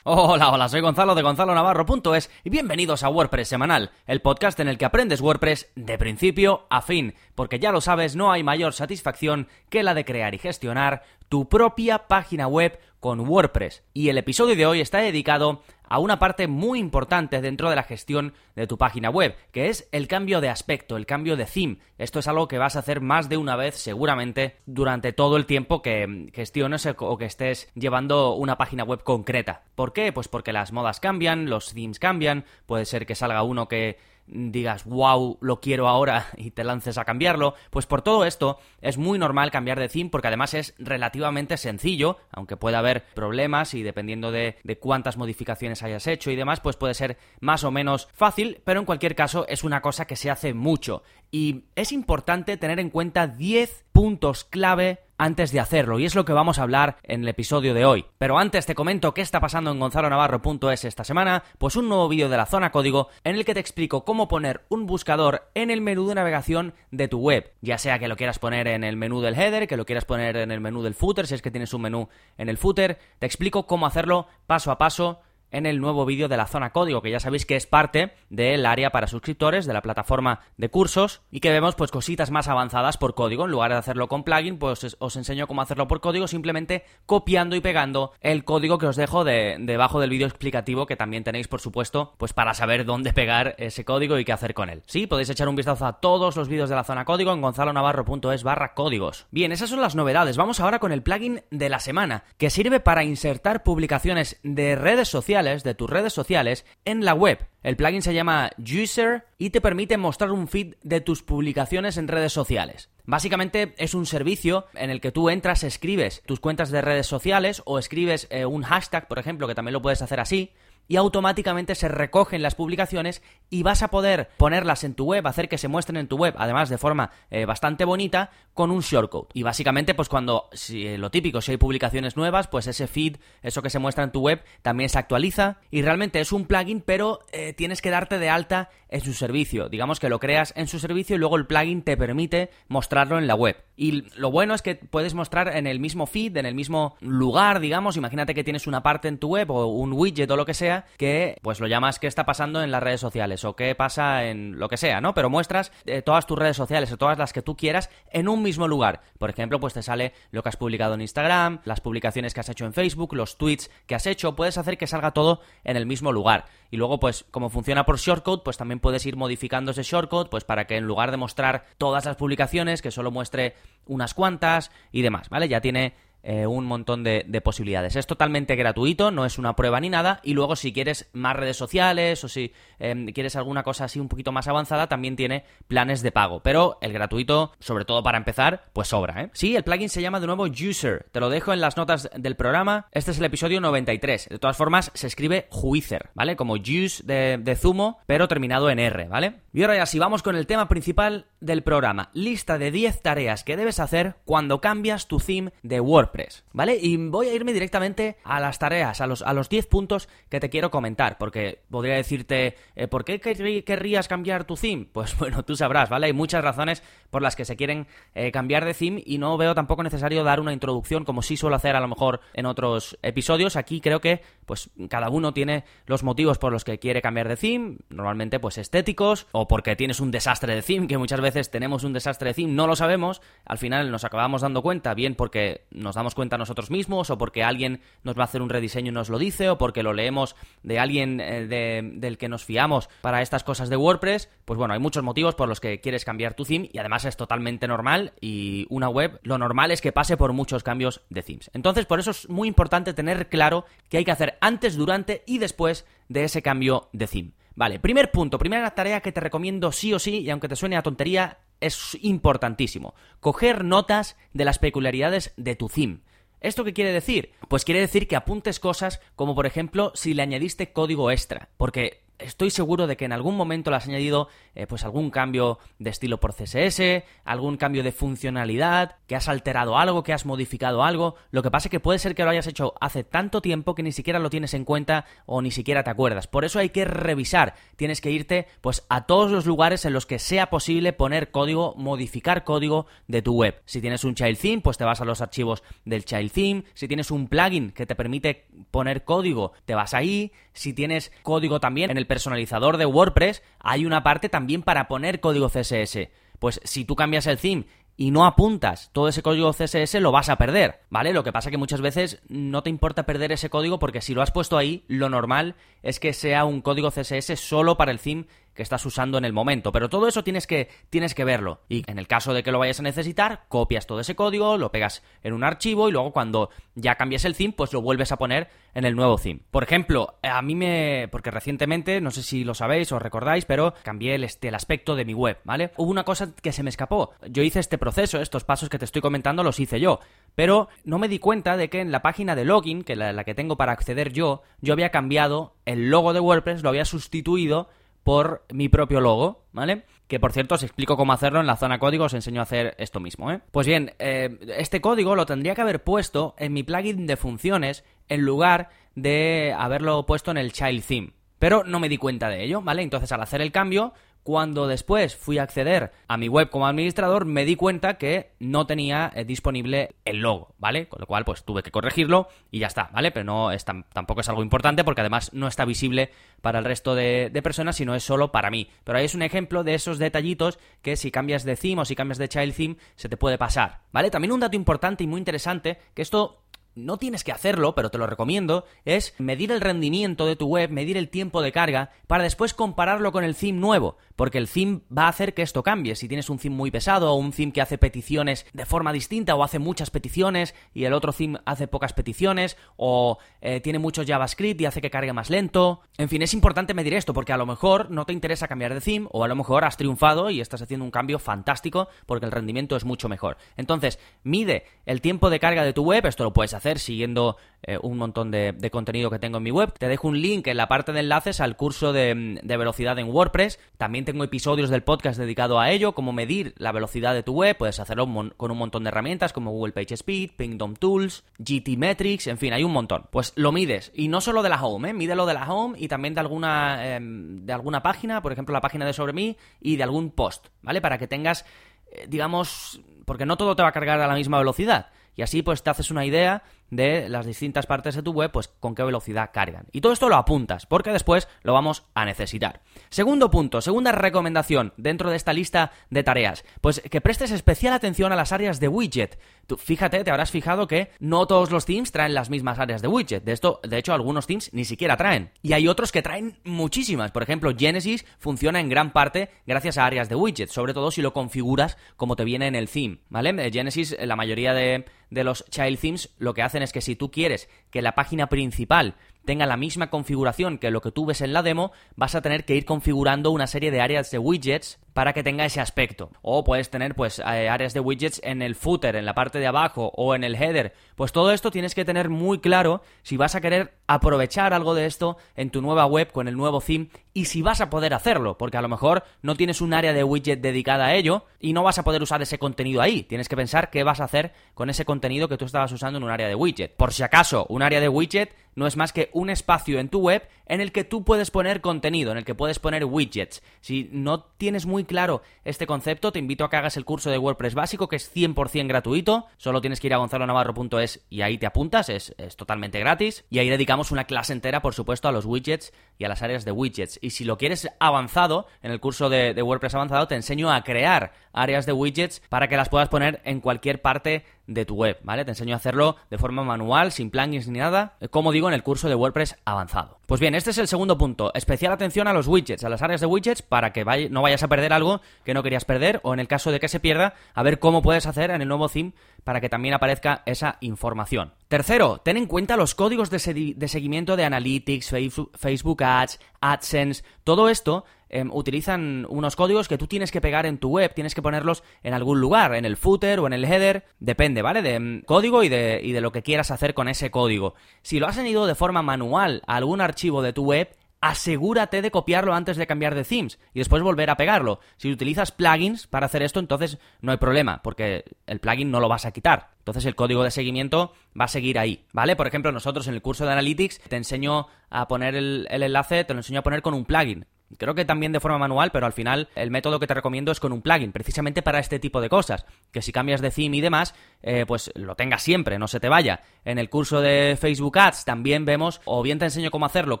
Hola, 0.10 0.50
hola, 0.50 0.70
soy 0.70 0.80
Gonzalo 0.80 1.14
de 1.14 1.20
Gonzalo 1.20 1.54
Navarro.es 1.54 2.30
y 2.42 2.48
bienvenidos 2.48 3.02
a 3.02 3.10
WordPress 3.10 3.48
Semanal, 3.48 3.90
el 4.06 4.22
podcast 4.22 4.58
en 4.58 4.68
el 4.68 4.78
que 4.78 4.86
aprendes 4.86 5.20
WordPress 5.20 5.70
de 5.74 5.98
principio 5.98 6.66
a 6.70 6.80
fin, 6.80 7.14
porque 7.34 7.58
ya 7.58 7.72
lo 7.72 7.82
sabes, 7.82 8.16
no 8.16 8.32
hay 8.32 8.42
mayor 8.42 8.72
satisfacción 8.72 9.48
que 9.68 9.82
la 9.82 9.92
de 9.92 10.06
crear 10.06 10.34
y 10.34 10.38
gestionar 10.38 11.02
tu 11.28 11.50
propia 11.50 12.08
página 12.08 12.48
web 12.48 12.80
con 13.00 13.20
WordPress. 13.20 13.82
Y 13.92 14.08
el 14.08 14.16
episodio 14.16 14.56
de 14.56 14.64
hoy 14.64 14.80
está 14.80 14.96
dedicado 14.96 15.62
a 15.88 15.98
una 15.98 16.18
parte 16.18 16.48
muy 16.48 16.78
importante 16.78 17.40
dentro 17.40 17.70
de 17.70 17.76
la 17.76 17.82
gestión 17.82 18.34
de 18.56 18.66
tu 18.66 18.78
página 18.78 19.10
web, 19.10 19.34
que 19.52 19.68
es 19.68 19.88
el 19.92 20.08
cambio 20.08 20.40
de 20.40 20.48
aspecto, 20.48 20.96
el 20.96 21.06
cambio 21.06 21.36
de 21.36 21.44
theme. 21.44 21.78
Esto 21.98 22.18
es 22.18 22.28
algo 22.28 22.48
que 22.48 22.58
vas 22.58 22.76
a 22.76 22.80
hacer 22.80 23.00
más 23.00 23.28
de 23.28 23.36
una 23.36 23.56
vez 23.56 23.76
seguramente 23.76 24.56
durante 24.66 25.12
todo 25.12 25.36
el 25.36 25.46
tiempo 25.46 25.82
que 25.82 26.30
gestiones 26.32 26.86
o 26.86 27.18
que 27.18 27.24
estés 27.24 27.70
llevando 27.74 28.34
una 28.34 28.56
página 28.56 28.84
web 28.84 29.02
concreta. 29.02 29.62
¿Por 29.74 29.92
qué? 29.92 30.12
Pues 30.12 30.28
porque 30.28 30.52
las 30.52 30.72
modas 30.72 31.00
cambian, 31.00 31.50
los 31.50 31.74
themes 31.74 31.98
cambian, 31.98 32.44
puede 32.66 32.84
ser 32.84 33.06
que 33.06 33.14
salga 33.14 33.42
uno 33.42 33.68
que 33.68 33.98
digas, 34.30 34.84
wow, 34.84 35.38
lo 35.40 35.60
quiero 35.60 35.88
ahora 35.88 36.26
y 36.36 36.50
te 36.50 36.64
lances 36.64 36.98
a 36.98 37.04
cambiarlo, 37.04 37.54
pues 37.70 37.86
por 37.86 38.02
todo 38.02 38.24
esto 38.24 38.58
es 38.80 38.98
muy 38.98 39.18
normal 39.18 39.50
cambiar 39.50 39.78
de 39.78 39.88
theme 39.88 40.10
porque 40.10 40.28
además 40.28 40.54
es 40.54 40.74
relativamente 40.78 41.56
sencillo, 41.56 42.18
aunque 42.30 42.56
puede 42.56 42.76
haber 42.76 43.04
problemas 43.14 43.74
y 43.74 43.82
dependiendo 43.82 44.30
de, 44.30 44.56
de, 44.62 44.78
cuántas 44.78 45.16
modificaciones 45.16 45.82
hayas 45.82 46.06
hecho 46.06 46.30
y 46.30 46.36
demás, 46.36 46.60
pues 46.60 46.76
puede 46.76 46.94
ser 46.94 47.18
más 47.40 47.64
o 47.64 47.70
menos 47.70 48.08
fácil, 48.12 48.60
pero 48.64 48.80
en 48.80 48.86
cualquier 48.86 49.14
caso 49.14 49.46
es 49.48 49.64
una 49.64 49.82
cosa 49.82 50.06
que 50.06 50.16
se 50.16 50.30
hace 50.30 50.54
mucho. 50.54 51.02
Y 51.30 51.64
es 51.74 51.92
importante 51.92 52.56
tener 52.56 52.80
en 52.80 52.90
cuenta 52.90 53.26
10 53.26 53.84
puntos 53.98 54.44
clave 54.44 55.00
antes 55.18 55.50
de 55.50 55.58
hacerlo, 55.58 55.98
y 55.98 56.04
es 56.04 56.14
lo 56.14 56.24
que 56.24 56.32
vamos 56.32 56.60
a 56.60 56.62
hablar 56.62 56.98
en 57.02 57.22
el 57.22 57.28
episodio 57.28 57.74
de 57.74 57.84
hoy. 57.84 58.06
Pero 58.16 58.38
antes 58.38 58.64
te 58.64 58.76
comento 58.76 59.12
qué 59.12 59.22
está 59.22 59.40
pasando 59.40 59.72
en 59.72 59.80
gonzalonavarro.es 59.80 60.84
esta 60.84 61.02
semana, 61.02 61.42
pues 61.58 61.74
un 61.74 61.88
nuevo 61.88 62.08
vídeo 62.08 62.28
de 62.28 62.36
la 62.36 62.46
zona 62.46 62.70
código 62.70 63.08
en 63.24 63.34
el 63.34 63.44
que 63.44 63.54
te 63.54 63.58
explico 63.58 64.04
cómo 64.04 64.28
poner 64.28 64.64
un 64.68 64.86
buscador 64.86 65.50
en 65.56 65.72
el 65.72 65.80
menú 65.80 66.06
de 66.06 66.14
navegación 66.14 66.74
de 66.92 67.08
tu 67.08 67.18
web, 67.18 67.52
ya 67.60 67.76
sea 67.76 67.98
que 67.98 68.06
lo 68.06 68.16
quieras 68.16 68.38
poner 68.38 68.68
en 68.68 68.84
el 68.84 68.96
menú 68.96 69.20
del 69.20 69.34
header, 69.34 69.66
que 69.66 69.76
lo 69.76 69.84
quieras 69.84 70.04
poner 70.04 70.36
en 70.36 70.52
el 70.52 70.60
menú 70.60 70.84
del 70.84 70.94
footer, 70.94 71.26
si 71.26 71.34
es 71.34 71.42
que 71.42 71.50
tienes 71.50 71.74
un 71.74 71.82
menú 71.82 72.08
en 72.36 72.48
el 72.48 72.56
footer, 72.56 73.00
te 73.18 73.26
explico 73.26 73.66
cómo 73.66 73.84
hacerlo 73.84 74.28
paso 74.46 74.70
a 74.70 74.78
paso 74.78 75.22
en 75.50 75.66
el 75.66 75.80
nuevo 75.80 76.04
vídeo 76.04 76.28
de 76.28 76.36
la 76.36 76.46
zona 76.46 76.70
código, 76.70 77.02
que 77.02 77.10
ya 77.10 77.20
sabéis 77.20 77.46
que 77.46 77.56
es 77.56 77.66
parte 77.66 78.12
del 78.30 78.66
área 78.66 78.90
para 78.90 79.06
suscriptores 79.06 79.66
de 79.66 79.72
la 79.72 79.82
plataforma 79.82 80.40
de 80.56 80.68
cursos 80.68 81.22
y 81.30 81.40
que 81.40 81.50
vemos 81.50 81.74
pues 81.74 81.90
cositas 81.90 82.30
más 82.30 82.48
avanzadas 82.48 82.96
por 82.96 83.14
código. 83.14 83.44
En 83.44 83.50
lugar 83.50 83.70
de 83.70 83.78
hacerlo 83.78 84.08
con 84.08 84.24
plugin, 84.24 84.58
pues 84.58 84.96
os 84.98 85.16
enseño 85.16 85.46
cómo 85.46 85.62
hacerlo 85.62 85.88
por 85.88 86.00
código, 86.00 86.28
simplemente 86.28 86.84
copiando 87.06 87.56
y 87.56 87.60
pegando 87.60 88.12
el 88.20 88.44
código 88.44 88.78
que 88.78 88.86
os 88.86 88.96
dejo 88.96 89.24
de, 89.24 89.56
debajo 89.60 90.00
del 90.00 90.10
vídeo 90.10 90.26
explicativo, 90.26 90.86
que 90.86 90.96
también 90.96 91.24
tenéis, 91.24 91.48
por 91.48 91.60
supuesto, 91.60 92.14
pues 92.18 92.32
para 92.32 92.54
saber 92.54 92.84
dónde 92.84 93.12
pegar 93.12 93.54
ese 93.58 93.84
código 93.84 94.18
y 94.18 94.24
qué 94.24 94.32
hacer 94.32 94.54
con 94.54 94.68
él. 94.68 94.82
Sí, 94.86 95.06
podéis 95.06 95.30
echar 95.30 95.48
un 95.48 95.56
vistazo 95.56 95.86
a 95.86 96.00
todos 96.00 96.36
los 96.36 96.48
vídeos 96.48 96.68
de 96.68 96.76
la 96.76 96.84
zona 96.84 97.04
código 97.04 97.32
en 97.32 97.40
gonzalonavarro.es 97.40 98.42
barra 98.42 98.74
códigos. 98.74 99.26
Bien, 99.30 99.52
esas 99.52 99.70
son 99.70 99.80
las 99.80 99.94
novedades. 99.94 100.36
Vamos 100.36 100.60
ahora 100.60 100.78
con 100.78 100.92
el 100.92 101.02
plugin 101.02 101.42
de 101.50 101.68
la 101.68 101.80
semana, 101.80 102.24
que 102.36 102.50
sirve 102.50 102.80
para 102.80 103.04
insertar 103.04 103.62
publicaciones 103.62 104.38
de 104.42 104.76
redes 104.76 105.08
sociales 105.08 105.37
de 105.38 105.74
tus 105.74 105.88
redes 105.88 106.12
sociales 106.12 106.66
en 106.84 107.04
la 107.04 107.14
web. 107.14 107.46
El 107.62 107.76
plugin 107.76 108.02
se 108.02 108.12
llama 108.12 108.50
User 108.58 109.26
y 109.38 109.50
te 109.50 109.60
permite 109.60 109.96
mostrar 109.96 110.32
un 110.32 110.48
feed 110.48 110.74
de 110.82 111.00
tus 111.00 111.22
publicaciones 111.22 111.96
en 111.96 112.08
redes 112.08 112.32
sociales. 112.32 112.90
Básicamente 113.04 113.74
es 113.78 113.94
un 113.94 114.04
servicio 114.04 114.66
en 114.74 114.90
el 114.90 115.00
que 115.00 115.12
tú 115.12 115.30
entras, 115.30 115.62
escribes 115.62 116.22
tus 116.26 116.40
cuentas 116.40 116.70
de 116.70 116.82
redes 116.82 117.06
sociales 117.06 117.62
o 117.66 117.78
escribes 117.78 118.26
eh, 118.30 118.46
un 118.46 118.62
hashtag, 118.62 119.06
por 119.06 119.20
ejemplo, 119.20 119.46
que 119.46 119.54
también 119.54 119.74
lo 119.74 119.82
puedes 119.82 120.02
hacer 120.02 120.18
así, 120.18 120.52
y 120.88 120.96
automáticamente 120.96 121.74
se 121.74 121.88
recogen 121.88 122.42
las 122.42 122.54
publicaciones 122.54 123.22
y 123.50 123.62
vas 123.62 123.82
a 123.82 123.88
poder 123.88 124.30
ponerlas 124.38 124.84
en 124.84 124.94
tu 124.94 125.04
web, 125.04 125.26
hacer 125.26 125.48
que 125.48 125.58
se 125.58 125.68
muestren 125.68 125.98
en 125.98 126.08
tu 126.08 126.16
web, 126.16 126.34
además 126.38 126.70
de 126.70 126.78
forma 126.78 127.10
eh, 127.30 127.44
bastante 127.44 127.84
bonita, 127.84 128.30
con 128.54 128.70
un 128.70 128.80
shortcode. 128.80 129.28
Y 129.34 129.42
básicamente, 129.42 129.94
pues 129.94 130.08
cuando, 130.08 130.48
eh, 130.70 130.96
lo 130.98 131.10
típico, 131.10 131.40
si 131.40 131.52
hay 131.52 131.56
publicaciones 131.58 132.16
nuevas, 132.16 132.48
pues 132.48 132.66
ese 132.66 132.86
feed, 132.86 133.16
eso 133.42 133.62
que 133.62 133.70
se 133.70 133.78
muestra 133.78 134.04
en 134.04 134.12
tu 134.12 134.20
web, 134.20 134.42
también 134.62 134.88
se 134.88 134.98
actualiza. 134.98 135.60
Y 135.70 135.82
realmente 135.82 136.20
es 136.20 136.32
un 136.32 136.46
plugin, 136.46 136.80
pero 136.80 137.20
eh, 137.32 137.52
tienes 137.52 137.82
que 137.82 137.90
darte 137.90 138.18
de 138.18 138.30
alta 138.30 138.70
en 138.88 139.02
su 139.02 139.12
servicio. 139.12 139.68
Digamos 139.68 140.00
que 140.00 140.08
lo 140.08 140.18
creas 140.18 140.52
en 140.56 140.66
su 140.66 140.78
servicio 140.78 141.16
y 141.16 141.18
luego 141.18 141.36
el 141.36 141.46
plugin 141.46 141.82
te 141.82 141.96
permite 141.96 142.50
mostrarlo 142.68 143.18
en 143.18 143.26
la 143.26 143.34
web. 143.34 143.56
Y 143.76 144.10
lo 144.18 144.30
bueno 144.30 144.54
es 144.54 144.62
que 144.62 144.74
puedes 144.74 145.14
mostrar 145.14 145.56
en 145.56 145.66
el 145.66 145.78
mismo 145.78 146.06
feed, 146.06 146.36
en 146.36 146.46
el 146.46 146.54
mismo 146.54 146.96
lugar, 147.00 147.60
digamos. 147.60 147.96
Imagínate 147.96 148.34
que 148.34 148.42
tienes 148.42 148.66
una 148.66 148.82
parte 148.82 149.08
en 149.08 149.18
tu 149.18 149.28
web 149.28 149.50
o 149.50 149.66
un 149.66 149.92
widget 149.92 150.30
o 150.30 150.36
lo 150.36 150.46
que 150.46 150.54
sea, 150.54 150.77
que 150.96 151.38
pues 151.42 151.60
lo 151.60 151.66
llamas 151.66 151.98
qué 151.98 152.06
está 152.06 152.24
pasando 152.24 152.62
en 152.62 152.70
las 152.70 152.82
redes 152.82 153.00
sociales 153.00 153.44
o 153.44 153.56
qué 153.56 153.74
pasa 153.74 154.24
en 154.24 154.58
lo 154.58 154.68
que 154.68 154.76
sea, 154.76 155.00
¿no? 155.00 155.14
Pero 155.14 155.30
muestras 155.30 155.72
eh, 155.86 156.02
todas 156.02 156.26
tus 156.26 156.38
redes 156.38 156.56
sociales 156.56 156.92
o 156.92 156.96
todas 156.96 157.18
las 157.18 157.32
que 157.32 157.42
tú 157.42 157.56
quieras 157.56 157.90
en 158.10 158.28
un 158.28 158.42
mismo 158.42 158.68
lugar. 158.68 159.00
Por 159.18 159.30
ejemplo, 159.30 159.60
pues 159.60 159.74
te 159.74 159.82
sale 159.82 160.12
lo 160.30 160.42
que 160.42 160.48
has 160.48 160.56
publicado 160.56 160.94
en 160.94 161.00
Instagram, 161.00 161.60
las 161.64 161.80
publicaciones 161.80 162.34
que 162.34 162.40
has 162.40 162.48
hecho 162.48 162.64
en 162.64 162.72
Facebook, 162.72 163.14
los 163.14 163.38
tweets 163.38 163.70
que 163.86 163.94
has 163.94 164.06
hecho. 164.06 164.36
Puedes 164.36 164.58
hacer 164.58 164.78
que 164.78 164.86
salga 164.86 165.12
todo 165.12 165.40
en 165.64 165.76
el 165.76 165.86
mismo 165.86 166.12
lugar. 166.12 166.46
Y 166.70 166.76
luego, 166.76 167.00
pues, 167.00 167.24
como 167.30 167.48
funciona 167.48 167.86
por 167.86 167.98
shortcode, 167.98 168.42
pues 168.44 168.58
también 168.58 168.80
puedes 168.80 169.06
ir 169.06 169.16
modificando 169.16 169.70
ese 169.70 169.82
shortcode, 169.82 170.28
pues 170.28 170.44
para 170.44 170.66
que 170.66 170.76
en 170.76 170.84
lugar 170.84 171.10
de 171.10 171.16
mostrar 171.16 171.64
todas 171.78 172.04
las 172.04 172.16
publicaciones, 172.16 172.82
que 172.82 172.90
solo 172.90 173.10
muestre 173.10 173.54
unas 173.86 174.14
cuantas 174.14 174.70
y 174.92 175.02
demás, 175.02 175.28
¿vale? 175.30 175.48
Ya 175.48 175.60
tiene 175.60 175.94
eh, 176.22 176.46
un 176.46 176.64
montón 176.64 177.04
de, 177.04 177.24
posibilidades. 177.42 177.96
Es 177.96 178.06
totalmente 178.06 178.56
gratuito, 178.56 179.10
no 179.10 179.24
es 179.24 179.38
una 179.38 179.54
prueba 179.54 179.80
ni 179.80 179.88
nada. 179.88 180.20
Y 180.24 180.34
luego, 180.34 180.56
si 180.56 180.72
quieres 180.72 181.08
más 181.12 181.36
redes 181.36 181.56
sociales 181.56 182.22
o 182.24 182.28
si 182.28 182.52
em, 182.78 183.06
quieres 183.12 183.36
alguna 183.36 183.62
cosa 183.62 183.84
así 183.84 184.00
un 184.00 184.08
poquito 184.08 184.32
más 184.32 184.48
avanzada, 184.48 184.88
también 184.88 185.16
tiene 185.16 185.44
planes 185.68 186.02
de 186.02 186.12
pago. 186.12 186.40
Pero 186.40 186.78
el 186.80 186.92
gratuito, 186.92 187.52
sobre 187.60 187.84
todo 187.84 188.02
para 188.02 188.18
empezar, 188.18 188.64
pues 188.72 188.88
sobra, 188.88 189.22
¿eh? 189.22 189.30
Sí, 189.32 189.56
el 189.56 189.62
plugin 189.62 189.88
se 189.88 190.02
llama 190.02 190.20
de 190.20 190.26
nuevo 190.26 190.44
User. 190.44 191.06
Te 191.12 191.20
lo 191.20 191.30
dejo 191.30 191.52
en 191.52 191.60
las 191.60 191.76
notas 191.76 192.10
del 192.14 192.36
programa. 192.36 192.86
Este 192.92 193.12
es 193.12 193.18
el 193.18 193.24
episodio 193.24 193.60
93. 193.60 194.28
De 194.28 194.38
todas 194.38 194.56
formas, 194.56 194.90
se 194.94 195.06
escribe 195.06 195.46
Juicer, 195.50 196.10
¿vale? 196.14 196.36
Como 196.36 196.56
juice 196.56 197.02
de, 197.04 197.38
de 197.38 197.56
zumo, 197.56 198.00
pero 198.06 198.28
terminado 198.28 198.70
en 198.70 198.78
R, 198.78 199.08
¿vale? 199.08 199.40
Y 199.52 199.62
ahora 199.62 199.76
ya, 199.76 199.86
si 199.86 199.98
vamos 199.98 200.22
con 200.22 200.36
el 200.36 200.46
tema 200.46 200.68
principal 200.68 201.26
del 201.40 201.62
programa, 201.62 202.10
lista 202.12 202.58
de 202.58 202.70
10 202.70 203.02
tareas 203.02 203.44
que 203.44 203.56
debes 203.56 203.80
hacer 203.80 204.16
cuando 204.24 204.60
cambias 204.60 205.06
tu 205.06 205.18
theme 205.18 205.52
de 205.62 205.80
Word 205.80 206.10
¿vale? 206.52 206.78
Y 206.80 206.96
voy 206.96 207.28
a 207.28 207.34
irme 207.34 207.52
directamente 207.52 208.16
a 208.24 208.40
las 208.40 208.58
tareas, 208.58 209.00
a 209.00 209.06
los, 209.06 209.22
a 209.22 209.32
los 209.32 209.48
10 209.48 209.66
puntos 209.66 210.08
que 210.28 210.40
te 210.40 210.50
quiero 210.50 210.70
comentar, 210.70 211.18
porque 211.18 211.62
podría 211.70 211.94
decirte, 211.94 212.56
eh, 212.76 212.88
¿por 212.88 213.04
qué 213.04 213.20
querrías 213.20 214.08
cambiar 214.08 214.44
tu 214.44 214.56
theme? 214.56 214.88
Pues 214.98 215.16
bueno, 215.16 215.44
tú 215.44 215.54
sabrás, 215.54 215.88
¿vale? 215.88 216.06
Hay 216.06 216.12
muchas 216.12 216.42
razones 216.42 216.82
por 217.10 217.22
las 217.22 217.36
que 217.36 217.44
se 217.44 217.56
quieren 217.56 217.86
eh, 218.14 218.32
cambiar 218.32 218.64
de 218.64 218.74
theme 218.74 219.02
y 219.06 219.18
no 219.18 219.36
veo 219.36 219.54
tampoco 219.54 219.84
necesario 219.84 220.24
dar 220.24 220.40
una 220.40 220.52
introducción 220.52 221.04
como 221.04 221.22
sí 221.22 221.36
suelo 221.36 221.54
hacer 221.54 221.76
a 221.76 221.80
lo 221.80 221.86
mejor 221.86 222.20
en 222.34 222.46
otros 222.46 222.98
episodios. 223.02 223.54
Aquí 223.54 223.80
creo 223.80 224.00
que 224.00 224.22
pues 224.48 224.70
cada 224.88 225.10
uno 225.10 225.32
tiene 225.32 225.64
los 225.86 226.02
motivos 226.02 226.38
por 226.38 226.52
los 226.52 226.64
que 226.64 226.80
quiere 226.80 227.02
cambiar 227.02 227.28
de 227.28 227.36
theme, 227.36 227.76
normalmente 227.90 228.40
pues 228.40 228.58
estéticos 228.58 229.28
o 229.30 229.46
porque 229.46 229.76
tienes 229.76 230.00
un 230.00 230.10
desastre 230.10 230.56
de 230.56 230.62
theme, 230.62 230.88
que 230.88 230.98
muchas 230.98 231.20
veces 231.20 231.50
tenemos 231.50 231.84
un 231.84 231.92
desastre 231.92 232.30
de 232.30 232.34
theme, 232.34 232.52
no 232.52 232.66
lo 232.66 232.74
sabemos, 232.74 233.22
al 233.44 233.58
final 233.58 233.92
nos 233.92 234.04
acabamos 234.04 234.42
dando 234.42 234.62
cuenta, 234.62 234.94
bien 234.94 235.14
porque 235.14 235.66
nos 235.70 235.94
damos 235.94 236.14
cuenta 236.16 236.38
nosotros 236.38 236.70
mismos, 236.70 237.10
o 237.10 237.18
porque 237.18 237.44
alguien 237.44 237.80
nos 238.02 238.16
va 238.16 238.22
a 238.22 238.24
hacer 238.24 238.42
un 238.42 238.48
rediseño 238.48 238.88
y 238.88 238.94
nos 238.94 239.10
lo 239.10 239.18
dice, 239.18 239.50
o 239.50 239.58
porque 239.58 239.82
lo 239.82 239.92
leemos 239.92 240.34
de 240.62 240.78
alguien 240.78 241.20
eh, 241.20 241.82
del 241.82 242.18
que 242.18 242.28
nos 242.28 242.44
fiamos 242.44 242.88
para 243.02 243.22
estas 243.22 243.44
cosas 243.44 243.68
de 243.68 243.76
WordPress, 243.76 244.30
pues 244.44 244.56
bueno, 244.56 244.72
hay 244.72 244.80
muchos 244.80 245.04
motivos 245.04 245.34
por 245.34 245.48
los 245.48 245.60
que 245.60 245.80
quieres 245.80 246.04
cambiar 246.04 246.32
tu 246.34 246.44
theme 246.44 246.70
y 246.72 246.78
además 246.78 247.04
es 247.04 247.16
totalmente 247.16 247.68
normal 247.68 248.14
y 248.20 248.66
una 248.70 248.88
web 248.88 249.20
lo 249.22 249.36
normal 249.36 249.70
es 249.70 249.82
que 249.82 249.92
pase 249.92 250.16
por 250.16 250.32
muchos 250.32 250.62
cambios 250.62 251.02
de 251.10 251.22
themes. 251.22 251.50
Entonces, 251.52 251.84
por 251.84 252.00
eso 252.00 252.12
es 252.12 252.28
muy 252.30 252.48
importante 252.48 252.94
tener 252.94 253.28
claro 253.28 253.66
qué 253.90 253.98
hay 253.98 254.04
que 254.04 254.12
hacer 254.12 254.37
antes, 254.40 254.76
durante 254.76 255.22
y 255.26 255.38
después 255.38 255.86
de 256.08 256.24
ese 256.24 256.42
cambio 256.42 256.88
de 256.92 257.06
theme. 257.06 257.32
Vale, 257.54 257.80
primer 257.80 258.12
punto, 258.12 258.38
primera 258.38 258.70
tarea 258.70 259.00
que 259.00 259.12
te 259.12 259.20
recomiendo 259.20 259.72
sí 259.72 259.92
o 259.92 259.98
sí, 259.98 260.20
y 260.20 260.30
aunque 260.30 260.48
te 260.48 260.56
suene 260.56 260.76
a 260.76 260.82
tontería, 260.82 261.38
es 261.60 261.98
importantísimo. 262.02 262.94
Coger 263.20 263.64
notas 263.64 264.16
de 264.32 264.44
las 264.44 264.58
peculiaridades 264.58 265.32
de 265.36 265.56
tu 265.56 265.68
theme. 265.68 266.00
¿Esto 266.40 266.62
qué 266.64 266.72
quiere 266.72 266.92
decir? 266.92 267.32
Pues 267.48 267.64
quiere 267.64 267.80
decir 267.80 268.06
que 268.06 268.14
apuntes 268.14 268.60
cosas 268.60 269.00
como 269.16 269.34
por 269.34 269.46
ejemplo 269.46 269.90
si 269.94 270.14
le 270.14 270.22
añadiste 270.22 270.72
código 270.72 271.10
extra, 271.10 271.48
porque 271.56 272.04
estoy 272.18 272.50
seguro 272.50 272.86
de 272.86 272.96
que 272.96 273.04
en 273.04 273.12
algún 273.12 273.36
momento 273.36 273.70
le 273.70 273.76
has 273.76 273.86
añadido 273.86 274.28
eh, 274.54 274.66
pues 274.66 274.84
algún 274.84 275.10
cambio 275.10 275.58
de 275.78 275.90
estilo 275.90 276.18
por 276.18 276.34
CSS, 276.34 277.04
algún 277.24 277.56
cambio 277.56 277.82
de 277.82 277.92
funcionalidad, 277.92 278.96
que 279.06 279.16
has 279.16 279.28
alterado 279.28 279.78
algo, 279.78 280.02
que 280.02 280.12
has 280.12 280.26
modificado 280.26 280.82
algo. 280.82 281.14
Lo 281.30 281.42
que 281.42 281.50
pasa 281.50 281.68
es 281.68 281.70
que 281.70 281.80
puede 281.80 281.98
ser 281.98 282.14
que 282.14 282.24
lo 282.24 282.30
hayas 282.30 282.46
hecho 282.46 282.74
hace 282.80 283.04
tanto 283.04 283.40
tiempo 283.40 283.74
que 283.74 283.82
ni 283.82 283.92
siquiera 283.92 284.18
lo 284.18 284.30
tienes 284.30 284.54
en 284.54 284.64
cuenta 284.64 285.06
o 285.26 285.42
ni 285.42 285.50
siquiera 285.50 285.84
te 285.84 285.90
acuerdas. 285.90 286.26
Por 286.26 286.44
eso 286.44 286.58
hay 286.58 286.70
que 286.70 286.84
revisar. 286.84 287.54
Tienes 287.76 288.00
que 288.00 288.10
irte 288.10 288.46
pues 288.60 288.84
a 288.88 289.06
todos 289.06 289.30
los 289.30 289.46
lugares 289.46 289.84
en 289.84 289.92
los 289.92 290.06
que 290.06 290.18
sea 290.18 290.50
posible 290.50 290.92
poner 290.92 291.30
código, 291.30 291.74
modificar 291.76 292.44
código 292.44 292.86
de 293.06 293.22
tu 293.22 293.34
web. 293.34 293.60
Si 293.64 293.80
tienes 293.80 294.04
un 294.04 294.14
child 294.14 294.38
theme, 294.38 294.62
pues 294.62 294.76
te 294.76 294.84
vas 294.84 295.00
a 295.00 295.04
los 295.04 295.20
archivos 295.20 295.62
del 295.84 296.04
child 296.04 296.32
theme. 296.32 296.64
Si 296.74 296.88
tienes 296.88 297.10
un 297.10 297.28
plugin 297.28 297.70
que 297.70 297.86
te 297.86 297.94
permite 297.94 298.46
poner 298.70 299.04
código, 299.04 299.52
te 299.64 299.74
vas 299.74 299.94
ahí. 299.94 300.32
Si 300.58 300.72
tienes 300.72 301.12
código 301.22 301.60
también 301.60 301.92
en 301.92 301.98
el 301.98 302.08
personalizador 302.08 302.78
de 302.78 302.86
WordPress, 302.86 303.44
hay 303.60 303.86
una 303.86 304.02
parte 304.02 304.28
también 304.28 304.62
para 304.62 304.88
poner 304.88 305.20
código 305.20 305.48
CSS. 305.48 306.08
Pues 306.40 306.60
si 306.64 306.84
tú 306.84 306.96
cambias 306.96 307.28
el 307.28 307.38
theme 307.38 307.66
y 307.96 308.10
no 308.10 308.26
apuntas 308.26 308.90
todo 308.92 309.06
ese 309.06 309.22
código 309.22 309.52
CSS, 309.52 309.94
lo 310.00 310.10
vas 310.10 310.28
a 310.28 310.36
perder, 310.36 310.80
¿vale? 310.90 311.12
Lo 311.12 311.22
que 311.22 311.32
pasa 311.32 311.52
que 311.52 311.58
muchas 311.58 311.80
veces 311.80 312.20
no 312.28 312.64
te 312.64 312.70
importa 312.70 313.06
perder 313.06 313.30
ese 313.30 313.50
código 313.50 313.78
porque 313.78 314.00
si 314.00 314.14
lo 314.14 314.22
has 314.22 314.32
puesto 314.32 314.58
ahí, 314.58 314.84
lo 314.88 315.08
normal 315.08 315.54
es 315.84 316.00
que 316.00 316.12
sea 316.12 316.44
un 316.44 316.60
código 316.60 316.90
CSS 316.90 317.38
solo 317.38 317.76
para 317.76 317.92
el 317.92 318.00
theme 318.00 318.26
que 318.58 318.64
estás 318.64 318.84
usando 318.84 319.18
en 319.18 319.24
el 319.24 319.32
momento. 319.32 319.70
Pero 319.70 319.88
todo 319.88 320.08
eso 320.08 320.24
tienes 320.24 320.48
que, 320.48 320.68
tienes 320.90 321.14
que 321.14 321.24
verlo. 321.24 321.60
Y 321.68 321.88
en 321.88 321.96
el 322.00 322.08
caso 322.08 322.34
de 322.34 322.42
que 322.42 322.50
lo 322.50 322.58
vayas 322.58 322.80
a 322.80 322.82
necesitar, 322.82 323.44
copias 323.46 323.86
todo 323.86 324.00
ese 324.00 324.16
código, 324.16 324.58
lo 324.58 324.72
pegas 324.72 325.04
en 325.22 325.32
un 325.32 325.44
archivo 325.44 325.88
y 325.88 325.92
luego 325.92 326.12
cuando 326.12 326.50
ya 326.74 326.96
cambies 326.96 327.24
el 327.24 327.36
theme, 327.36 327.54
pues 327.56 327.72
lo 327.72 327.80
vuelves 327.80 328.10
a 328.10 328.16
poner 328.16 328.48
en 328.74 328.84
el 328.84 328.96
nuevo 328.96 329.16
theme. 329.16 329.42
Por 329.52 329.62
ejemplo, 329.62 330.18
a 330.24 330.42
mí 330.42 330.56
me... 330.56 331.06
porque 331.12 331.30
recientemente, 331.30 332.00
no 332.00 332.10
sé 332.10 332.24
si 332.24 332.42
lo 332.42 332.52
sabéis 332.52 332.90
o 332.90 332.98
recordáis, 332.98 333.44
pero 333.44 333.74
cambié 333.84 334.16
el, 334.16 334.24
este, 334.24 334.48
el 334.48 334.56
aspecto 334.56 334.96
de 334.96 335.04
mi 335.04 335.14
web, 335.14 335.38
¿vale? 335.44 335.70
Hubo 335.76 335.92
una 335.92 336.02
cosa 336.02 336.34
que 336.34 336.50
se 336.50 336.64
me 336.64 336.70
escapó. 336.70 337.12
Yo 337.30 337.44
hice 337.44 337.60
este 337.60 337.78
proceso, 337.78 338.20
estos 338.20 338.42
pasos 338.42 338.68
que 338.68 338.80
te 338.80 338.86
estoy 338.86 339.02
comentando 339.02 339.44
los 339.44 339.60
hice 339.60 339.78
yo. 339.78 340.00
Pero 340.34 340.68
no 340.82 340.98
me 340.98 341.06
di 341.06 341.20
cuenta 341.20 341.56
de 341.56 341.70
que 341.70 341.80
en 341.80 341.92
la 341.92 342.02
página 342.02 342.34
de 342.34 342.44
login, 342.44 342.82
que 342.82 342.96
la, 342.96 343.12
la 343.12 343.22
que 343.22 343.36
tengo 343.36 343.56
para 343.56 343.70
acceder 343.70 344.12
yo, 344.12 344.42
yo 344.60 344.72
había 344.72 344.90
cambiado 344.90 345.54
el 345.64 345.90
logo 345.90 346.12
de 346.12 346.18
WordPress, 346.18 346.64
lo 346.64 346.70
había 346.70 346.84
sustituido 346.84 347.68
por 348.02 348.44
mi 348.52 348.68
propio 348.68 349.00
logo, 349.00 349.44
¿vale? 349.52 349.84
Que 350.06 350.20
por 350.20 350.32
cierto 350.32 350.54
os 350.54 350.62
explico 350.62 350.96
cómo 350.96 351.12
hacerlo 351.12 351.40
en 351.40 351.46
la 351.46 351.56
zona 351.56 351.78
código, 351.78 352.04
os 352.04 352.14
enseño 352.14 352.40
a 352.40 352.44
hacer 352.44 352.74
esto 352.78 353.00
mismo, 353.00 353.30
¿eh? 353.30 353.40
Pues 353.50 353.66
bien, 353.66 353.92
eh, 353.98 354.38
este 354.56 354.80
código 354.80 355.14
lo 355.14 355.26
tendría 355.26 355.54
que 355.54 355.60
haber 355.60 355.84
puesto 355.84 356.34
en 356.38 356.52
mi 356.52 356.62
plugin 356.62 357.06
de 357.06 357.16
funciones 357.16 357.84
en 358.08 358.22
lugar 358.22 358.70
de 358.94 359.54
haberlo 359.56 360.06
puesto 360.06 360.30
en 360.30 360.38
el 360.38 360.52
child 360.52 360.84
theme. 360.84 361.12
Pero 361.38 361.62
no 361.64 361.78
me 361.78 361.88
di 361.88 361.98
cuenta 361.98 362.28
de 362.28 362.42
ello, 362.42 362.62
¿vale? 362.62 362.82
Entonces 362.82 363.12
al 363.12 363.22
hacer 363.22 363.40
el 363.40 363.52
cambio, 363.52 363.92
cuando 364.22 364.66
después 364.66 365.16
fui 365.16 365.38
a 365.38 365.42
acceder 365.42 365.92
a 366.06 366.16
mi 366.16 366.28
web 366.28 366.50
como 366.50 366.66
administrador, 366.66 367.24
me 367.24 367.44
di 367.44 367.56
cuenta 367.56 367.98
que 367.98 368.32
no 368.38 368.66
tenía 368.66 369.10
eh, 369.14 369.24
disponible 369.24 369.94
el 370.04 370.18
logo, 370.18 370.54
¿vale? 370.58 370.86
Con 370.86 371.00
lo 371.00 371.06
cual, 371.06 371.24
pues 371.24 371.44
tuve 371.44 371.62
que 371.62 371.70
corregirlo 371.70 372.28
y 372.50 372.58
ya 372.58 372.66
está, 372.66 372.90
¿vale? 372.92 373.10
Pero 373.10 373.24
no 373.24 373.52
es 373.52 373.64
tampoco 373.64 374.20
es 374.20 374.28
algo 374.28 374.42
importante 374.42 374.84
porque 374.84 375.00
además 375.00 375.32
no 375.32 375.48
está 375.48 375.64
visible 375.64 376.10
para 376.42 376.58
el 376.58 376.64
resto 376.64 376.94
de, 376.94 377.30
de, 377.30 377.42
personas, 377.42 377.76
sino 377.76 377.94
es 377.94 378.04
solo 378.04 378.30
para 378.30 378.50
mí. 378.50 378.68
Pero 378.84 378.98
ahí 378.98 379.04
es 379.04 379.14
un 379.14 379.22
ejemplo 379.22 379.64
de 379.64 379.74
esos 379.74 379.98
detallitos 379.98 380.58
que 380.82 380.96
si 380.96 381.10
cambias 381.10 381.44
de 381.44 381.56
theme 381.56 381.82
o 381.82 381.84
si 381.84 381.94
cambias 381.94 382.18
de 382.18 382.28
child 382.28 382.54
theme, 382.54 382.76
se 382.96 383.08
te 383.08 383.16
puede 383.16 383.38
pasar, 383.38 383.80
¿vale? 383.92 384.10
También 384.10 384.32
un 384.32 384.40
dato 384.40 384.56
importante 384.56 385.04
y 385.04 385.06
muy 385.06 385.18
interesante, 385.18 385.78
que 385.94 386.02
esto 386.02 386.42
no 386.78 386.96
tienes 386.96 387.24
que 387.24 387.32
hacerlo, 387.32 387.74
pero 387.74 387.90
te 387.90 387.98
lo 387.98 388.06
recomiendo, 388.06 388.64
es 388.84 389.14
medir 389.18 389.52
el 389.52 389.60
rendimiento 389.60 390.26
de 390.26 390.36
tu 390.36 390.46
web, 390.46 390.70
medir 390.70 390.96
el 390.96 391.08
tiempo 391.08 391.42
de 391.42 391.52
carga, 391.52 391.90
para 392.06 392.24
después 392.24 392.54
compararlo 392.54 393.12
con 393.12 393.24
el 393.24 393.34
theme 393.34 393.58
nuevo, 393.58 393.96
porque 394.16 394.38
el 394.38 394.48
theme 394.48 394.80
va 394.96 395.04
a 395.04 395.08
hacer 395.08 395.34
que 395.34 395.42
esto 395.42 395.62
cambie. 395.62 395.96
Si 395.96 396.08
tienes 396.08 396.30
un 396.30 396.38
theme 396.38 396.56
muy 396.56 396.70
pesado 396.70 397.12
o 397.12 397.16
un 397.16 397.32
theme 397.32 397.52
que 397.52 397.60
hace 397.60 397.78
peticiones 397.78 398.46
de 398.52 398.66
forma 398.66 398.92
distinta 398.92 399.34
o 399.34 399.42
hace 399.42 399.58
muchas 399.58 399.90
peticiones 399.90 400.54
y 400.72 400.84
el 400.84 400.92
otro 400.92 401.12
theme 401.12 401.40
hace 401.44 401.68
pocas 401.68 401.92
peticiones 401.92 402.56
o 402.76 403.18
eh, 403.40 403.60
tiene 403.60 403.78
mucho 403.78 404.04
JavaScript 404.06 404.60
y 404.60 404.66
hace 404.66 404.80
que 404.80 404.90
cargue 404.90 405.12
más 405.12 405.30
lento. 405.30 405.82
En 405.96 406.08
fin, 406.08 406.22
es 406.22 406.34
importante 406.34 406.74
medir 406.74 406.94
esto 406.94 407.12
porque 407.14 407.32
a 407.32 407.36
lo 407.36 407.46
mejor 407.46 407.90
no 407.90 408.06
te 408.06 408.12
interesa 408.12 408.48
cambiar 408.48 408.74
de 408.74 408.80
theme 408.80 409.08
o 409.10 409.24
a 409.24 409.28
lo 409.28 409.36
mejor 409.36 409.64
has 409.64 409.76
triunfado 409.76 410.30
y 410.30 410.40
estás 410.40 410.62
haciendo 410.62 410.84
un 410.84 410.90
cambio 410.90 411.18
fantástico 411.18 411.88
porque 412.06 412.26
el 412.26 412.32
rendimiento 412.32 412.76
es 412.76 412.84
mucho 412.84 413.08
mejor. 413.08 413.36
Entonces, 413.56 413.98
mide 414.22 414.64
el 414.86 415.00
tiempo 415.00 415.30
de 415.30 415.40
carga 415.40 415.64
de 415.64 415.72
tu 415.72 415.82
web, 415.82 416.06
esto 416.06 416.24
lo 416.24 416.32
puedes 416.32 416.54
hacer 416.54 416.67
siguiendo 416.76 417.38
eh, 417.62 417.76
un 417.82 417.98
montón 417.98 418.30
de, 418.30 418.54
contenido 418.70 419.10
que 419.10 419.18
tengo 419.18 419.38
en 419.38 419.42
mi 419.42 419.50
web. 419.50 419.72
Te 419.76 419.88
dejo 419.88 420.08
un 420.08 420.20
link 420.20 420.46
en 420.46 420.56
la 420.56 420.68
parte 420.68 420.92
de 420.92 421.00
enlaces 421.00 421.40
al 421.40 421.56
curso 421.56 421.92
de, 421.92 422.40
velocidad 422.44 422.98
en 422.98 423.08
WordPress. 423.08 423.58
También 423.76 424.04
tengo 424.04 424.22
episodios 424.22 424.70
del 424.70 424.82
podcast 424.82 425.18
dedicado 425.18 425.58
a 425.58 425.70
ello, 425.70 425.92
como 425.92 426.12
medir 426.12 426.54
la 426.58 426.70
velocidad 426.70 427.14
de 427.14 427.22
tu 427.22 427.32
web. 427.32 427.56
Puedes 427.56 427.80
hacerlo 427.80 428.06
con 428.36 428.50
un 428.50 428.58
montón 428.58 428.84
de 428.84 428.88
herramientas 428.88 429.32
como 429.32 429.50
Google 429.50 429.72
PageSpeed, 429.72 430.32
Pingdom 430.36 430.74
Tools, 430.74 431.24
GTmetrix, 431.38 432.28
en 432.28 432.38
fin, 432.38 432.52
hay 432.52 432.62
un 432.62 432.72
montón. 432.72 433.06
Pues 433.10 433.32
lo 433.34 433.50
mides. 433.50 433.90
Y 433.94 434.08
no 434.08 434.20
solo 434.20 434.42
de 434.42 434.50
la 434.50 434.62
home, 434.62 434.90
¿eh? 434.90 434.92
mídelo 434.92 435.26
de 435.26 435.34
la 435.34 435.52
home 435.52 435.78
y 435.78 435.88
también 435.88 436.14
de 436.14 436.20
alguna, 436.20 436.94
em, 436.94 437.44
de 437.44 437.52
alguna 437.52 437.82
página, 437.82 438.22
por 438.22 438.32
ejemplo 438.32 438.52
la 438.52 438.60
página 438.60 438.86
de 438.86 438.92
Sobre 438.92 439.12
mí 439.12 439.36
y 439.60 439.76
de 439.76 439.82
algún 439.82 440.10
post, 440.10 440.48
¿vale? 440.62 440.80
Para 440.80 440.98
que 440.98 441.08
tengas, 441.08 441.44
eh, 441.90 442.06
digamos, 442.08 442.80
porque 443.04 443.26
no 443.26 443.36
todo 443.36 443.56
te 443.56 443.62
va 443.62 443.68
a 443.68 443.72
cargar 443.72 444.00
a 444.00 444.06
la 444.06 444.14
misma 444.14 444.38
velocidad. 444.38 444.90
Y 445.16 445.22
así 445.22 445.42
pues 445.42 445.64
te 445.64 445.70
haces 445.70 445.90
una 445.90 446.06
idea 446.06 446.44
de 446.70 447.08
las 447.08 447.26
distintas 447.26 447.66
partes 447.66 447.94
de 447.94 448.02
tu 448.02 448.12
web, 448.12 448.30
pues 448.30 448.48
con 448.48 448.74
qué 448.74 448.82
velocidad 448.82 449.30
cargan. 449.32 449.66
Y 449.72 449.80
todo 449.80 449.92
esto 449.92 450.08
lo 450.08 450.16
apuntas, 450.16 450.66
porque 450.66 450.90
después 450.90 451.28
lo 451.42 451.52
vamos 451.52 451.84
a 451.94 452.04
necesitar. 452.04 452.62
Segundo 452.90 453.30
punto, 453.30 453.60
segunda 453.60 453.92
recomendación 453.92 454.72
dentro 454.76 455.10
de 455.10 455.16
esta 455.16 455.32
lista 455.32 455.72
de 455.90 456.02
tareas, 456.02 456.44
pues 456.60 456.80
que 456.80 457.00
prestes 457.00 457.30
especial 457.30 457.72
atención 457.72 458.12
a 458.12 458.16
las 458.16 458.32
áreas 458.32 458.60
de 458.60 458.68
widget. 458.68 459.18
Tú, 459.46 459.56
fíjate, 459.56 460.04
te 460.04 460.10
habrás 460.10 460.30
fijado 460.30 460.66
que 460.66 460.90
no 461.00 461.26
todos 461.26 461.50
los 461.50 461.64
themes 461.64 461.92
traen 461.92 462.14
las 462.14 462.30
mismas 462.30 462.58
áreas 462.58 462.82
de 462.82 462.88
widget. 462.88 463.24
De 463.24 463.32
esto, 463.32 463.60
de 463.62 463.78
hecho, 463.78 463.94
algunos 463.94 464.26
themes 464.26 464.52
ni 464.52 464.64
siquiera 464.64 464.96
traen. 464.96 465.30
Y 465.42 465.54
hay 465.54 465.68
otros 465.68 465.92
que 465.92 466.02
traen 466.02 466.38
muchísimas. 466.44 467.10
Por 467.10 467.22
ejemplo, 467.22 467.52
Genesis 467.56 468.04
funciona 468.18 468.60
en 468.60 468.68
gran 468.68 468.92
parte 468.92 469.30
gracias 469.46 469.78
a 469.78 469.86
áreas 469.86 470.08
de 470.08 470.16
widget, 470.16 470.50
sobre 470.50 470.74
todo 470.74 470.90
si 470.90 471.02
lo 471.02 471.12
configuras 471.12 471.78
como 471.96 472.16
te 472.16 472.24
viene 472.24 472.46
en 472.46 472.54
el 472.54 472.68
theme, 472.68 472.98
¿vale? 473.08 473.50
Genesis, 473.50 473.96
la 473.98 474.16
mayoría 474.16 474.52
de, 474.52 474.84
de 475.10 475.24
los 475.24 475.44
child 475.50 475.78
themes 475.78 476.10
lo 476.18 476.34
que 476.34 476.42
es 476.62 476.72
que 476.72 476.80
si 476.80 476.96
tú 476.96 477.10
quieres 477.10 477.48
que 477.70 477.82
la 477.82 477.94
página 477.94 478.28
principal 478.28 478.94
tenga 479.28 479.44
la 479.44 479.58
misma 479.58 479.90
configuración 479.90 480.56
que 480.56 480.70
lo 480.70 480.80
que 480.80 480.90
tú 480.90 481.04
ves 481.04 481.20
en 481.20 481.34
la 481.34 481.42
demo, 481.42 481.70
vas 481.96 482.14
a 482.14 482.22
tener 482.22 482.46
que 482.46 482.54
ir 482.54 482.64
configurando 482.64 483.30
una 483.30 483.46
serie 483.46 483.70
de 483.70 483.82
áreas 483.82 484.10
de 484.10 484.18
widgets 484.18 484.78
para 484.94 485.12
que 485.12 485.22
tenga 485.22 485.44
ese 485.44 485.60
aspecto. 485.60 486.10
O 486.22 486.44
puedes 486.44 486.70
tener 486.70 486.94
pues 486.94 487.20
áreas 487.20 487.74
de 487.74 487.80
widgets 487.80 488.22
en 488.24 488.40
el 488.40 488.54
footer, 488.54 488.96
en 488.96 489.04
la 489.04 489.14
parte 489.14 489.38
de 489.38 489.46
abajo 489.46 489.92
o 489.94 490.14
en 490.14 490.24
el 490.24 490.34
header. 490.34 490.72
Pues 490.96 491.12
todo 491.12 491.30
esto 491.30 491.50
tienes 491.50 491.74
que 491.74 491.84
tener 491.84 492.08
muy 492.08 492.38
claro 492.38 492.80
si 493.02 493.18
vas 493.18 493.34
a 493.34 493.42
querer 493.42 493.74
aprovechar 493.86 494.54
algo 494.54 494.74
de 494.74 494.86
esto 494.86 495.18
en 495.36 495.50
tu 495.50 495.60
nueva 495.60 495.84
web 495.84 496.10
con 496.10 496.26
el 496.26 496.34
nuevo 496.34 496.62
theme 496.62 496.88
y 497.12 497.26
si 497.26 497.42
vas 497.42 497.60
a 497.60 497.68
poder 497.68 497.94
hacerlo, 497.94 498.38
porque 498.38 498.56
a 498.56 498.62
lo 498.62 498.68
mejor 498.68 499.04
no 499.22 499.36
tienes 499.36 499.60
un 499.60 499.74
área 499.74 499.92
de 499.92 500.04
widget 500.04 500.40
dedicada 500.40 500.86
a 500.86 500.94
ello 500.94 501.26
y 501.38 501.52
no 501.52 501.62
vas 501.62 501.78
a 501.78 501.84
poder 501.84 502.02
usar 502.02 502.22
ese 502.22 502.38
contenido 502.38 502.80
ahí. 502.80 503.02
Tienes 503.02 503.28
que 503.28 503.36
pensar 503.36 503.70
qué 503.70 503.84
vas 503.84 504.00
a 504.00 504.04
hacer 504.04 504.32
con 504.54 504.70
ese 504.70 504.84
contenido 504.84 505.28
que 505.28 505.36
tú 505.36 505.44
estabas 505.44 505.70
usando 505.70 505.98
en 505.98 506.04
un 506.04 506.10
área 506.10 506.28
de 506.28 506.34
widget. 506.34 506.74
Por 506.76 506.92
si 506.92 507.02
acaso, 507.02 507.46
un 507.58 507.62
área 507.62 507.80
de 507.80 507.88
widget 507.88 508.30
no 508.58 508.66
es 508.66 508.76
más 508.76 508.92
que 508.92 509.08
un 509.12 509.30
espacio 509.30 509.78
en 509.78 509.88
tu 509.88 510.00
web 510.00 510.28
en 510.46 510.60
el 510.60 510.72
que 510.72 510.82
tú 510.82 511.04
puedes 511.04 511.30
poner 511.30 511.60
contenido, 511.60 512.10
en 512.10 512.18
el 512.18 512.24
que 512.24 512.34
puedes 512.34 512.58
poner 512.58 512.84
widgets. 512.84 513.42
Si 513.60 513.88
no 513.92 514.24
tienes 514.24 514.66
muy 514.66 514.84
claro 514.84 515.22
este 515.44 515.66
concepto, 515.66 516.10
te 516.10 516.18
invito 516.18 516.44
a 516.44 516.50
que 516.50 516.56
hagas 516.56 516.76
el 516.76 516.84
curso 516.84 517.10
de 517.10 517.18
WordPress 517.18 517.54
básico, 517.54 517.88
que 517.88 517.96
es 517.96 518.12
100% 518.12 518.66
gratuito. 518.66 519.26
Solo 519.36 519.60
tienes 519.60 519.78
que 519.78 519.86
ir 519.86 519.94
a 519.94 519.98
gonzalonavarro.es 519.98 521.06
y 521.08 521.20
ahí 521.20 521.38
te 521.38 521.46
apuntas, 521.46 521.88
es, 521.88 522.14
totalmente 522.36 522.80
gratis. 522.80 523.24
Y 523.30 523.38
ahí 523.38 523.48
dedicamos 523.48 523.92
una 523.92 524.04
clase 524.04 524.32
entera, 524.32 524.60
por 524.60 524.74
supuesto, 524.74 525.06
a 525.06 525.12
los 525.12 525.24
widgets 525.24 525.72
y 525.98 526.04
a 526.04 526.08
las 526.08 526.22
áreas 526.22 526.44
de 526.44 526.52
widgets. 526.52 526.98
Y 527.00 527.10
si 527.10 527.24
lo 527.24 527.38
quieres 527.38 527.68
avanzado, 527.78 528.46
en 528.62 528.72
el 528.72 528.80
curso 528.80 529.08
de, 529.08 529.34
de 529.34 529.42
WordPress 529.42 529.74
avanzado, 529.74 530.08
te 530.08 530.16
enseño 530.16 530.50
a 530.50 530.64
crear 530.64 531.12
áreas 531.32 531.66
de 531.66 531.72
widgets 531.72 532.22
para 532.28 532.48
que 532.48 532.56
las 532.56 532.68
puedas 532.68 532.88
poner 532.88 533.20
en 533.24 533.40
cualquier 533.40 533.82
parte 533.82 534.24
de 534.48 534.64
tu 534.64 534.74
web, 534.74 534.98
¿vale? 535.02 535.24
Te 535.24 535.32
enseño 535.32 535.54
a 535.54 535.58
hacerlo 535.58 535.96
de 536.10 536.18
forma 536.18 536.42
manual, 536.42 536.90
sin 536.90 537.10
plugins 537.10 537.48
ni 537.48 537.58
nada, 537.58 537.96
como 538.10 538.32
digo 538.32 538.47
en 538.48 538.54
el 538.54 538.62
curso 538.62 538.88
de 538.88 538.94
WordPress 538.94 539.36
avanzado. 539.44 539.98
Pues 540.06 540.20
bien, 540.20 540.34
este 540.34 540.50
es 540.50 540.58
el 540.58 540.68
segundo 540.68 540.98
punto. 540.98 541.32
Especial 541.34 541.72
atención 541.72 542.08
a 542.08 542.12
los 542.12 542.26
widgets, 542.26 542.64
a 542.64 542.68
las 542.68 542.82
áreas 542.82 543.00
de 543.00 543.06
widgets, 543.06 543.42
para 543.42 543.72
que 543.72 543.84
no 544.10 544.22
vayas 544.22 544.42
a 544.42 544.48
perder 544.48 544.72
algo 544.72 545.00
que 545.24 545.34
no 545.34 545.42
querías 545.42 545.64
perder, 545.64 546.00
o 546.02 546.14
en 546.14 546.20
el 546.20 546.28
caso 546.28 546.50
de 546.50 546.60
que 546.60 546.68
se 546.68 546.80
pierda, 546.80 547.14
a 547.34 547.42
ver 547.42 547.58
cómo 547.58 547.82
puedes 547.82 548.06
hacer 548.06 548.30
en 548.30 548.42
el 548.42 548.48
nuevo 548.48 548.68
theme 548.68 548.92
para 549.24 549.40
que 549.40 549.48
también 549.48 549.74
aparezca 549.74 550.22
esa 550.26 550.56
información. 550.60 551.34
Tercero, 551.48 551.98
ten 551.98 552.16
en 552.16 552.26
cuenta 552.26 552.56
los 552.56 552.74
códigos 552.74 553.10
de, 553.10 553.18
seguimiento 553.18 554.16
de 554.16 554.24
Analytics, 554.24 554.94
Facebook 555.34 555.82
Ads, 555.82 556.20
AdSense, 556.40 557.04
todo 557.24 557.48
esto 557.48 557.84
em, 558.08 558.30
utilizan 558.32 559.06
unos 559.08 559.36
códigos 559.36 559.68
que 559.68 559.78
tú 559.78 559.86
tienes 559.86 560.10
que 560.10 560.20
pegar 560.20 560.46
en 560.46 560.58
tu 560.58 560.70
web, 560.70 560.92
tienes 560.94 561.14
que 561.14 561.22
ponerlos 561.22 561.62
en 561.82 561.94
algún 561.94 562.20
lugar, 562.20 562.54
en 562.54 562.64
el 562.64 562.76
footer 562.76 563.20
o 563.20 563.26
en 563.26 563.32
el 563.32 563.44
header, 563.44 563.84
depende, 564.00 564.42
¿vale? 564.42 564.62
De 564.62 564.74
em, 564.74 565.02
código 565.02 565.42
y 565.42 565.48
de, 565.48 565.80
y 565.82 565.92
de 565.92 566.00
lo 566.00 566.12
que 566.12 566.22
quieras 566.22 566.50
hacer 566.50 566.74
con 566.74 566.88
ese 566.88 567.10
código. 567.10 567.54
Si 567.82 567.98
lo 567.98 568.06
has 568.06 568.18
añadido 568.18 568.46
de 568.46 568.54
forma 568.54 568.82
manual 568.82 569.42
a 569.46 569.56
algún 569.56 569.80
archivo 569.80 570.22
de 570.22 570.32
tu 570.32 570.44
web, 570.44 570.68
asegúrate 571.00 571.80
de 571.82 571.90
copiarlo 571.90 572.34
antes 572.34 572.56
de 572.56 572.66
cambiar 572.66 572.94
de 572.94 573.04
themes 573.04 573.38
y 573.54 573.60
después 573.60 573.82
volver 573.82 574.10
a 574.10 574.16
pegarlo. 574.16 574.60
Si 574.76 574.90
utilizas 574.90 575.32
plugins 575.32 575.86
para 575.86 576.06
hacer 576.06 576.22
esto, 576.22 576.40
entonces 576.40 576.78
no 577.00 577.12
hay 577.12 577.18
problema, 577.18 577.62
porque 577.62 578.04
el 578.26 578.40
plugin 578.40 578.70
no 578.70 578.80
lo 578.80 578.88
vas 578.88 579.06
a 579.06 579.12
quitar. 579.12 579.50
Entonces 579.58 579.84
el 579.84 579.94
código 579.94 580.24
de 580.24 580.30
seguimiento 580.30 580.92
va 581.18 581.26
a 581.26 581.28
seguir 581.28 581.58
ahí, 581.58 581.84
¿vale? 581.92 582.16
Por 582.16 582.26
ejemplo, 582.26 582.52
nosotros 582.52 582.88
en 582.88 582.94
el 582.94 583.02
curso 583.02 583.24
de 583.26 583.32
Analytics 583.32 583.80
te 583.80 583.96
enseño 583.96 584.46
a 584.70 584.88
poner 584.88 585.14
el, 585.14 585.46
el 585.50 585.62
enlace, 585.62 586.04
te 586.04 586.14
lo 586.14 586.20
enseño 586.20 586.40
a 586.40 586.44
poner 586.44 586.62
con 586.62 586.74
un 586.74 586.84
plugin. 586.84 587.26
Creo 587.56 587.74
que 587.74 587.84
también 587.84 588.12
de 588.12 588.20
forma 588.20 588.38
manual, 588.38 588.70
pero 588.72 588.84
al 588.84 588.92
final 588.92 589.28
el 589.34 589.50
método 589.50 589.80
que 589.80 589.86
te 589.86 589.94
recomiendo 589.94 590.30
es 590.30 590.40
con 590.40 590.52
un 590.52 590.60
plugin, 590.60 590.92
precisamente 590.92 591.42
para 591.42 591.58
este 591.58 591.78
tipo 591.78 592.00
de 592.00 592.08
cosas. 592.08 592.44
Que 592.72 592.82
si 592.82 592.92
cambias 592.92 593.22
de 593.22 593.30
theme 593.30 593.56
y 593.56 593.60
demás, 593.60 593.94
eh, 594.22 594.44
pues 594.46 594.70
lo 594.74 594.94
tengas 594.96 595.22
siempre, 595.22 595.58
no 595.58 595.66
se 595.66 595.80
te 595.80 595.88
vaya. 595.88 596.20
En 596.44 596.58
el 596.58 596.68
curso 596.68 597.00
de 597.00 597.38
Facebook 597.40 597.78
Ads 597.78 598.04
también 598.04 598.44
vemos, 598.44 598.80
o 598.84 599.02
bien 599.02 599.18
te 599.18 599.24
enseño 599.24 599.50
cómo 599.50 599.66
hacerlo 599.66 600.00